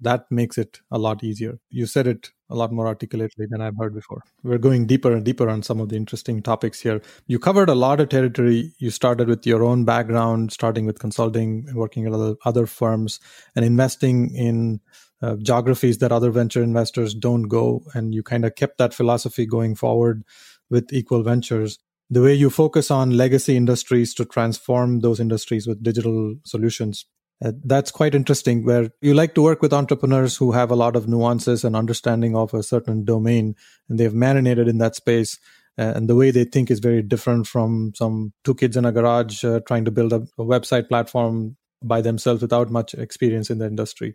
that 0.00 0.30
makes 0.30 0.58
it 0.58 0.80
a 0.90 0.98
lot 0.98 1.22
easier. 1.22 1.58
You 1.70 1.86
said 1.86 2.06
it 2.06 2.30
a 2.50 2.54
lot 2.54 2.72
more 2.72 2.86
articulately 2.86 3.46
than 3.48 3.60
I've 3.60 3.76
heard 3.78 3.94
before. 3.94 4.22
We're 4.42 4.58
going 4.58 4.86
deeper 4.86 5.12
and 5.12 5.24
deeper 5.24 5.48
on 5.48 5.62
some 5.62 5.80
of 5.80 5.88
the 5.88 5.96
interesting 5.96 6.42
topics 6.42 6.80
here. 6.80 7.00
You 7.26 7.38
covered 7.38 7.68
a 7.68 7.74
lot 7.74 8.00
of 8.00 8.08
territory. 8.08 8.72
You 8.78 8.90
started 8.90 9.28
with 9.28 9.46
your 9.46 9.64
own 9.64 9.84
background, 9.84 10.52
starting 10.52 10.84
with 10.84 10.98
consulting, 10.98 11.66
working 11.74 12.06
at 12.06 12.36
other, 12.44 12.66
firms, 12.66 13.20
and 13.56 13.64
investing 13.64 14.34
in 14.34 14.80
uh, 15.22 15.36
geographies 15.36 15.98
that 15.98 16.12
other 16.12 16.30
venture 16.30 16.62
investors 16.62 17.14
don't 17.14 17.44
go. 17.44 17.82
And 17.94 18.14
you 18.14 18.22
kind 18.22 18.44
of 18.44 18.54
kept 18.56 18.78
that 18.78 18.94
philosophy 18.94 19.46
going 19.46 19.74
forward 19.74 20.24
with 20.70 20.92
Equal 20.92 21.22
Ventures. 21.22 21.78
The 22.10 22.22
way 22.22 22.34
you 22.34 22.50
focus 22.50 22.90
on 22.90 23.16
legacy 23.16 23.56
industries 23.56 24.12
to 24.14 24.26
transform 24.26 25.00
those 25.00 25.18
industries 25.18 25.66
with 25.66 25.82
digital 25.82 26.34
solutions 26.44 27.06
Uh, 27.44 27.52
that's 27.64 27.90
quite 27.90 28.14
interesting 28.14 28.64
where 28.64 28.90
you 29.00 29.14
like 29.14 29.34
to 29.34 29.42
work 29.42 29.60
with 29.60 29.72
entrepreneurs 29.72 30.36
who 30.36 30.52
have 30.52 30.70
a 30.70 30.76
lot 30.76 30.96
of 30.96 31.08
nuances 31.08 31.64
and 31.64 31.74
understanding 31.74 32.36
of 32.36 32.54
a 32.54 32.62
certain 32.62 33.04
domain 33.04 33.56
and 33.88 33.98
they've 33.98 34.14
marinated 34.14 34.68
in 34.68 34.78
that 34.78 34.94
space 34.94 35.38
uh, 35.76 35.92
and 35.96 36.08
the 36.08 36.14
way 36.14 36.30
they 36.30 36.44
think 36.44 36.70
is 36.70 36.78
very 36.78 37.02
different 37.02 37.46
from 37.46 37.92
some 37.96 38.32
two 38.44 38.54
kids 38.54 38.76
in 38.76 38.84
a 38.84 38.92
garage 38.92 39.44
uh, 39.44 39.60
trying 39.66 39.84
to 39.84 39.90
build 39.90 40.12
a, 40.12 40.26
a, 40.38 40.44
website 40.44 40.88
platform 40.88 41.56
by 41.82 42.00
themselves 42.00 42.40
without 42.40 42.70
much 42.70 42.94
experience 42.94 43.50
in 43.50 43.58
the 43.58 43.66
industry. 43.66 44.14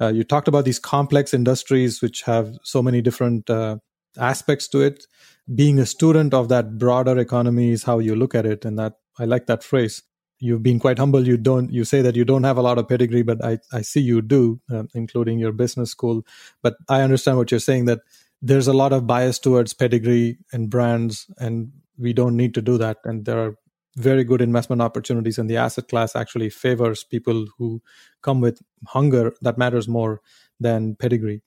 Uh, 0.00 0.08
you 0.08 0.24
talked 0.24 0.48
about 0.48 0.64
these 0.64 0.80
complex 0.80 1.32
industries 1.32 2.02
which 2.02 2.22
have 2.22 2.58
so 2.64 2.82
many 2.82 3.00
different 3.00 3.48
uh, 3.48 3.76
aspects 4.18 4.66
to 4.68 4.80
it. 4.80 5.06
Being 5.54 5.78
a 5.78 5.86
student 5.86 6.34
of 6.34 6.48
that 6.48 6.76
broader 6.78 7.16
economy 7.18 7.70
is 7.70 7.84
how 7.84 8.00
you 8.00 8.16
look 8.16 8.34
at 8.34 8.44
it 8.44 8.64
and 8.64 8.78
that 8.78 8.94
i 9.18 9.24
like 9.24 9.46
that 9.46 9.62
phrase 9.64 10.02
you've 10.38 10.62
been 10.62 10.78
quite 10.78 10.98
humble. 10.98 11.26
You 11.26 11.36
don't 11.36 11.70
you 11.70 11.84
say 11.84 12.02
that 12.02 12.16
you 12.16 12.24
don't 12.24 12.44
have 12.44 12.56
a 12.56 12.62
lot 12.62 12.78
of 12.78 12.88
pedigree 12.88 13.22
but 13.22 13.44
i 13.44 13.58
i 13.72 13.80
see 13.80 14.00
you 14.00 14.20
do 14.22 14.60
uh, 14.70 14.84
including 14.94 15.38
your 15.38 15.52
business 15.52 15.90
school. 15.90 16.24
But 16.62 16.76
i 16.88 17.02
understand 17.02 17.38
what 17.38 17.50
you're 17.50 17.60
saying 17.60 17.86
that 17.86 18.00
there's 18.42 18.68
a 18.68 18.72
lot 18.72 18.92
of 18.92 19.06
bias 19.06 19.38
towards 19.38 19.72
pedigree 19.74 20.38
and 20.52 20.70
brands 20.70 21.26
and 21.38 21.72
we 21.98 22.12
don't 22.12 22.36
need 22.36 22.54
to 22.54 22.62
do 22.62 22.76
that. 22.78 22.98
And 23.04 23.24
there 23.24 23.38
are 23.38 23.56
very 23.96 24.24
good 24.24 24.42
investment 24.42 24.82
opportunities 24.82 25.38
and 25.38 25.48
the 25.48 25.56
asset 25.56 25.88
class 25.88 26.14
actually 26.14 26.50
favors 26.50 27.02
people 27.02 27.46
who 27.56 27.82
come 28.22 28.42
with 28.42 28.60
hunger 28.88 29.32
that 29.40 29.56
matters 29.56 29.88
more 29.88 30.20
than 30.60 30.96
pedigree 30.96 31.42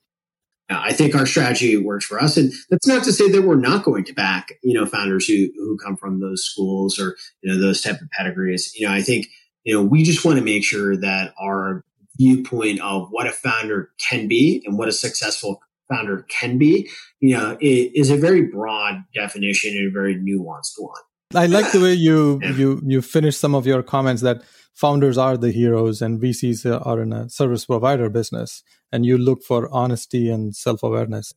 Uh, 0.69 0.81
I 0.83 0.93
think 0.93 1.15
our 1.15 1.25
strategy 1.25 1.77
works 1.77 2.05
for 2.05 2.21
us. 2.21 2.37
And 2.37 2.51
that's 2.69 2.87
not 2.87 3.03
to 3.05 3.13
say 3.13 3.29
that 3.29 3.41
we're 3.41 3.55
not 3.55 3.83
going 3.83 4.03
to 4.05 4.13
back, 4.13 4.53
you 4.63 4.73
know, 4.73 4.85
founders 4.85 5.25
who, 5.27 5.49
who 5.55 5.77
come 5.77 5.97
from 5.97 6.19
those 6.19 6.43
schools 6.43 6.99
or, 6.99 7.15
you 7.41 7.51
know, 7.51 7.59
those 7.59 7.81
type 7.81 7.99
of 8.01 8.09
pedigrees. 8.11 8.73
You 8.75 8.87
know, 8.87 8.93
I 8.93 9.01
think, 9.01 9.27
you 9.63 9.73
know, 9.73 9.83
we 9.83 10.03
just 10.03 10.23
want 10.23 10.37
to 10.37 10.43
make 10.43 10.63
sure 10.63 10.95
that 10.97 11.33
our 11.41 11.83
viewpoint 12.17 12.81
of 12.81 13.07
what 13.11 13.27
a 13.27 13.31
founder 13.31 13.91
can 14.09 14.27
be 14.27 14.61
and 14.65 14.77
what 14.77 14.89
a 14.89 14.91
successful 14.91 15.61
founder 15.89 16.25
can 16.29 16.57
be, 16.57 16.89
you 17.19 17.35
know, 17.35 17.57
is 17.61 18.09
a 18.09 18.17
very 18.17 18.43
broad 18.43 19.03
definition 19.15 19.75
and 19.75 19.87
a 19.87 19.91
very 19.91 20.15
nuanced 20.15 20.73
one. 20.77 21.01
I 21.35 21.45
like 21.45 21.71
the 21.71 21.79
way 21.79 21.93
you 21.93 22.39
you 22.41 22.81
you 22.83 23.01
finish 23.03 23.37
some 23.37 23.53
of 23.53 23.67
your 23.67 23.83
comments 23.83 24.23
that 24.23 24.41
founders 24.79 25.17
are 25.17 25.35
the 25.35 25.51
heroes 25.51 26.01
and 26.01 26.21
VCs 26.21 26.65
are 26.85 27.01
in 27.01 27.11
a 27.11 27.29
service 27.29 27.65
provider 27.65 28.09
business, 28.09 28.63
and 28.91 29.05
you 29.05 29.17
look 29.17 29.43
for 29.43 29.69
honesty 29.73 30.29
and 30.29 30.55
self 30.55 30.83
awareness. 30.83 31.33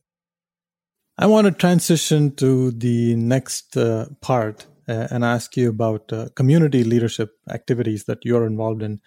I 1.17 1.27
want 1.27 1.45
to 1.45 1.51
transition 1.51 2.35
to 2.37 2.71
the 2.71 3.15
next 3.15 3.75
uh, 3.75 4.07
part 4.21 4.65
uh, 4.87 5.07
and 5.11 5.25
ask 5.25 5.57
you 5.57 5.69
about 5.69 6.11
uh, 6.13 6.29
community 6.35 6.83
leadership 6.85 7.37
activities 7.49 8.05
that 8.05 8.19
you're 8.23 8.45
involved 8.45 8.81
in. 8.81 9.01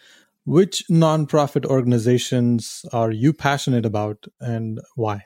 Which 0.45 0.85
nonprofit 0.89 1.65
organizations 1.65 2.85
are 2.93 3.11
you 3.11 3.33
passionate 3.33 3.87
about 3.87 4.27
and 4.39 4.81
why? 4.95 5.23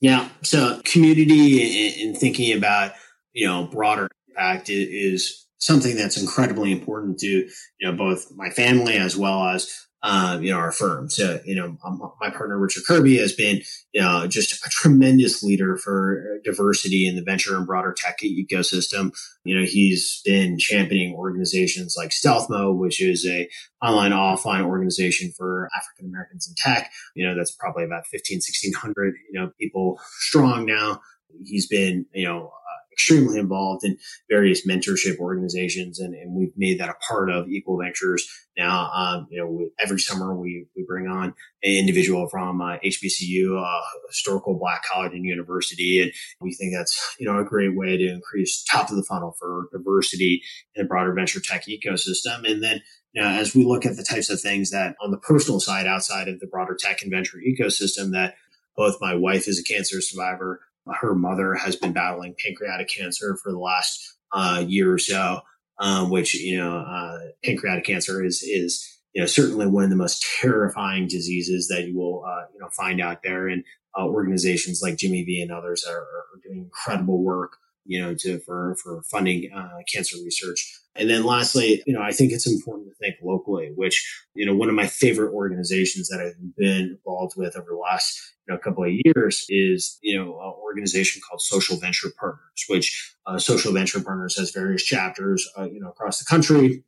Yeah, 0.00 0.28
so 0.42 0.80
community 0.84 2.02
and 2.02 2.16
thinking 2.16 2.56
about 2.56 2.92
you 3.32 3.46
know 3.46 3.66
broader 3.66 4.08
impact 4.28 4.70
is 4.70 5.47
something 5.58 5.96
that's 5.96 6.20
incredibly 6.20 6.72
important 6.72 7.18
to 7.18 7.26
you 7.26 7.50
know 7.82 7.92
both 7.92 8.26
my 8.34 8.50
family 8.50 8.94
as 8.94 9.16
well 9.16 9.48
as 9.48 9.88
uh, 10.02 10.38
you 10.40 10.52
know 10.52 10.58
our 10.58 10.70
firm. 10.70 11.10
So 11.10 11.40
you 11.44 11.56
know 11.56 11.76
um, 11.84 12.00
my 12.20 12.30
partner 12.30 12.58
Richard 12.58 12.84
Kirby 12.86 13.18
has 13.18 13.32
been 13.32 13.62
you 13.92 14.00
know 14.00 14.26
just 14.28 14.64
a 14.64 14.70
tremendous 14.70 15.42
leader 15.42 15.76
for 15.76 16.38
diversity 16.44 17.06
in 17.06 17.16
the 17.16 17.22
venture 17.22 17.56
and 17.56 17.66
broader 17.66 17.94
tech 17.96 18.18
ecosystem. 18.22 19.12
You 19.44 19.58
know 19.58 19.66
he's 19.66 20.20
been 20.24 20.58
championing 20.58 21.14
organizations 21.14 21.94
like 21.96 22.10
Stealthmo, 22.10 22.76
which 22.76 23.02
is 23.02 23.26
a 23.26 23.48
online 23.82 24.12
offline 24.12 24.64
organization 24.64 25.32
for 25.36 25.68
African 25.76 26.06
Americans 26.06 26.48
in 26.48 26.54
tech. 26.56 26.92
You 27.16 27.26
know 27.26 27.36
that's 27.36 27.52
probably 27.52 27.84
about 27.84 28.06
15, 28.06 28.36
1600 28.36 29.14
you 29.32 29.40
know 29.40 29.50
people 29.60 30.00
strong 30.20 30.64
now. 30.64 31.00
He's 31.44 31.66
been 31.66 32.06
you 32.14 32.28
know 32.28 32.52
extremely 32.98 33.38
involved 33.38 33.84
in 33.84 33.96
various 34.28 34.66
mentorship 34.66 35.18
organizations, 35.18 36.00
and, 36.00 36.14
and 36.14 36.34
we've 36.34 36.52
made 36.56 36.80
that 36.80 36.88
a 36.88 36.94
part 36.94 37.30
of 37.30 37.48
Equal 37.48 37.78
Ventures. 37.78 38.28
Now, 38.56 38.90
um, 38.90 39.28
you 39.30 39.40
know, 39.40 39.46
we, 39.46 39.70
every 39.78 40.00
summer 40.00 40.34
we 40.34 40.66
we 40.76 40.84
bring 40.84 41.06
on 41.06 41.28
an 41.62 41.72
individual 41.76 42.28
from 42.28 42.60
uh, 42.60 42.78
HBCU, 42.84 43.56
uh, 43.56 43.80
historical 44.08 44.58
Black 44.58 44.82
college 44.84 45.12
and 45.12 45.24
university, 45.24 46.02
and 46.02 46.12
we 46.40 46.52
think 46.52 46.74
that's 46.74 47.16
you 47.20 47.26
know 47.26 47.38
a 47.38 47.44
great 47.44 47.76
way 47.76 47.96
to 47.96 48.08
increase 48.08 48.64
top 48.64 48.90
of 48.90 48.96
the 48.96 49.04
funnel 49.04 49.36
for 49.38 49.68
diversity 49.72 50.42
in 50.74 50.82
the 50.82 50.88
broader 50.88 51.12
venture 51.12 51.40
tech 51.40 51.66
ecosystem, 51.66 52.48
and 52.50 52.62
then. 52.62 52.82
Now, 53.14 53.30
as 53.30 53.54
we 53.54 53.64
look 53.64 53.86
at 53.86 53.96
the 53.96 54.04
types 54.04 54.28
of 54.28 54.38
things 54.38 54.70
that 54.70 54.94
on 55.02 55.10
the 55.10 55.16
personal 55.16 55.60
side, 55.60 55.86
outside 55.86 56.28
of 56.28 56.40
the 56.40 56.46
broader 56.46 56.76
tech 56.78 57.00
and 57.00 57.10
venture 57.10 57.38
ecosystem, 57.38 58.12
that 58.12 58.34
both 58.76 59.00
my 59.00 59.14
wife 59.14 59.48
is 59.48 59.58
a 59.58 59.64
cancer 59.64 60.00
survivor, 60.02 60.60
her 61.00 61.14
mother 61.14 61.54
has 61.54 61.76
been 61.76 61.92
battling 61.92 62.34
pancreatic 62.44 62.88
cancer 62.88 63.36
for 63.42 63.52
the 63.52 63.58
last 63.58 64.16
uh, 64.32 64.64
year 64.66 64.92
or 64.92 64.98
so, 64.98 65.40
um, 65.80 66.10
which 66.10 66.34
you 66.34 66.58
know, 66.58 66.78
uh, 66.78 67.18
pancreatic 67.44 67.84
cancer 67.84 68.24
is 68.24 68.42
is 68.42 68.84
you 69.14 69.22
know 69.22 69.26
certainly 69.26 69.66
one 69.66 69.84
of 69.84 69.90
the 69.90 69.96
most 69.96 70.24
terrifying 70.40 71.06
diseases 71.06 71.68
that 71.68 71.86
you 71.86 71.96
will 71.96 72.24
uh, 72.24 72.44
you 72.52 72.60
know 72.60 72.68
find 72.76 73.00
out 73.00 73.22
there. 73.22 73.48
And 73.48 73.64
uh, 73.98 74.06
organizations 74.06 74.80
like 74.82 74.96
Jimmy 74.96 75.24
V 75.24 75.40
and 75.40 75.50
others 75.50 75.84
are, 75.88 76.00
are 76.00 76.40
doing 76.44 76.64
incredible 76.64 77.22
work 77.22 77.52
you 77.88 78.00
know, 78.00 78.14
to 78.20 78.38
for 78.40 78.76
for 78.82 79.02
funding 79.10 79.50
uh, 79.52 79.78
cancer 79.92 80.16
research. 80.22 80.80
And 80.94 81.08
then 81.08 81.24
lastly, 81.24 81.82
you 81.86 81.94
know, 81.94 82.02
I 82.02 82.10
think 82.12 82.32
it's 82.32 82.46
important 82.46 82.88
to 82.88 82.94
think 82.96 83.16
locally, 83.22 83.72
which 83.74 84.24
you 84.34 84.44
know, 84.44 84.54
one 84.54 84.68
of 84.68 84.74
my 84.74 84.86
favorite 84.86 85.32
organizations 85.32 86.08
that 86.08 86.20
I've 86.20 86.56
been 86.56 86.98
involved 86.98 87.34
with 87.36 87.56
over 87.56 87.70
the 87.70 87.76
last 87.76 88.20
you 88.46 88.54
know, 88.54 88.60
couple 88.60 88.84
of 88.84 88.90
years 89.04 89.46
is 89.48 89.98
you 90.02 90.16
know 90.16 90.32
an 90.38 90.54
organization 90.62 91.22
called 91.26 91.40
Social 91.40 91.78
Venture 91.78 92.10
Partners, 92.20 92.64
which 92.68 93.14
uh, 93.26 93.38
Social 93.38 93.72
Venture 93.72 94.00
Partners 94.00 94.38
has 94.38 94.50
various 94.50 94.82
chapters 94.84 95.48
uh, 95.58 95.64
you 95.64 95.80
know 95.80 95.88
across 95.88 96.18
the 96.18 96.26
country. 96.26 96.84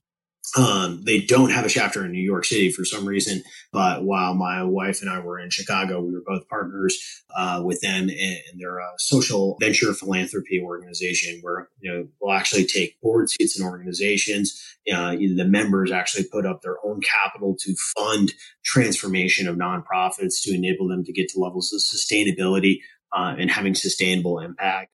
Um, 0.56 1.02
they 1.04 1.20
don't 1.20 1.52
have 1.52 1.64
a 1.64 1.68
chapter 1.68 2.04
in 2.04 2.10
New 2.10 2.18
York 2.22 2.44
City 2.44 2.72
for 2.72 2.84
some 2.84 3.06
reason, 3.06 3.42
but 3.72 4.04
while 4.04 4.34
my 4.34 4.64
wife 4.64 5.00
and 5.00 5.08
I 5.08 5.20
were 5.20 5.38
in 5.38 5.50
Chicago, 5.50 6.00
we 6.00 6.12
were 6.12 6.24
both 6.26 6.48
partners 6.48 6.98
uh, 7.36 7.62
with 7.64 7.80
them, 7.80 8.08
and, 8.10 8.38
they're 8.58 8.78
a 8.78 8.92
social 8.98 9.56
venture 9.60 9.94
philanthropy 9.94 10.60
organization 10.62 11.38
where 11.40 11.68
you 11.80 11.90
know 11.90 12.08
we'll 12.20 12.34
actually 12.34 12.66
take 12.66 13.00
board 13.00 13.30
seats 13.30 13.58
in 13.58 13.64
organizations. 13.64 14.76
Uh, 14.92 15.12
the 15.12 15.46
members 15.46 15.92
actually 15.92 16.24
put 16.24 16.44
up 16.44 16.62
their 16.62 16.76
own 16.84 17.00
capital 17.00 17.56
to 17.58 17.74
fund 17.96 18.32
transformation 18.64 19.46
of 19.46 19.56
nonprofits 19.56 20.42
to 20.42 20.52
enable 20.52 20.88
them 20.88 21.04
to 21.04 21.12
get 21.12 21.28
to 21.28 21.38
levels 21.38 21.72
of 21.72 21.80
sustainability 21.80 22.80
uh, 23.12 23.34
and 23.38 23.50
having 23.50 23.74
sustainable 23.74 24.40
impact. 24.40 24.90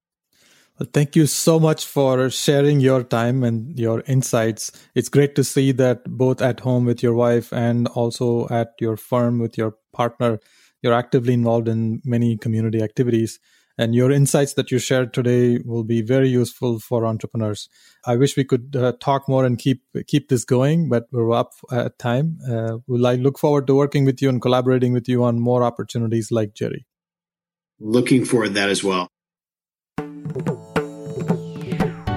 Well, 0.79 0.89
thank 0.93 1.17
you 1.17 1.27
so 1.27 1.59
much 1.59 1.87
for 1.87 2.29
sharing 2.29 2.81
your 2.81 3.03
time 3.03 3.43
and 3.43 3.79
your 3.79 4.03
insights. 4.07 4.73
It's 4.95 5.09
great 5.09 5.35
to 5.37 5.45
see 5.45 5.73
that 5.73 6.05
both 6.05 6.43
at 6.43 6.61
home 6.61 6.85
with 6.85 7.03
your 7.03 7.15
wife 7.15 7.51
and 7.51 7.89
also 7.89 8.47
at 8.49 8.75
your 8.79 8.99
firm 8.99 9.39
with 9.39 9.57
your 9.57 9.77
partner, 9.95 10.39
you're 10.83 10.93
actively 10.93 11.33
involved 11.33 11.67
in 11.67 12.03
many 12.05 12.37
community 12.37 12.83
activities. 12.83 13.39
And 13.79 13.95
your 13.95 14.11
insights 14.11 14.55
that 14.55 14.71
you 14.71 14.79
shared 14.79 15.15
today 15.15 15.61
will 15.65 15.85
be 15.85 16.03
very 16.03 16.29
useful 16.29 16.79
for 16.79 17.07
entrepreneurs. 17.07 17.71
I 18.07 18.17
wish 18.17 18.37
we 18.37 18.45
could 18.45 18.77
uh, 18.77 18.93
talk 19.01 19.29
more 19.29 19.45
and 19.45 19.59
keep 19.59 19.83
keep 20.07 20.29
this 20.29 20.45
going, 20.45 20.89
but 20.89 21.07
we're 21.11 21.33
up 21.33 21.53
at 21.71 21.99
time. 21.99 22.39
Uh, 22.47 22.79
will 22.87 23.07
I 23.07 23.15
look 23.15 23.39
forward 23.39 23.67
to 23.67 23.75
working 23.75 24.05
with 24.05 24.21
you 24.21 24.29
and 24.29 24.41
collaborating 24.41 24.93
with 24.93 25.09
you 25.09 25.25
on 25.25 25.41
more 25.41 25.63
opportunities 25.63 26.31
like 26.31 26.55
Jerry? 26.55 26.87
Looking 27.79 28.25
forward 28.25 28.49
to 28.49 28.55
that 28.55 28.71
as 28.71 28.83
well. 28.83 29.09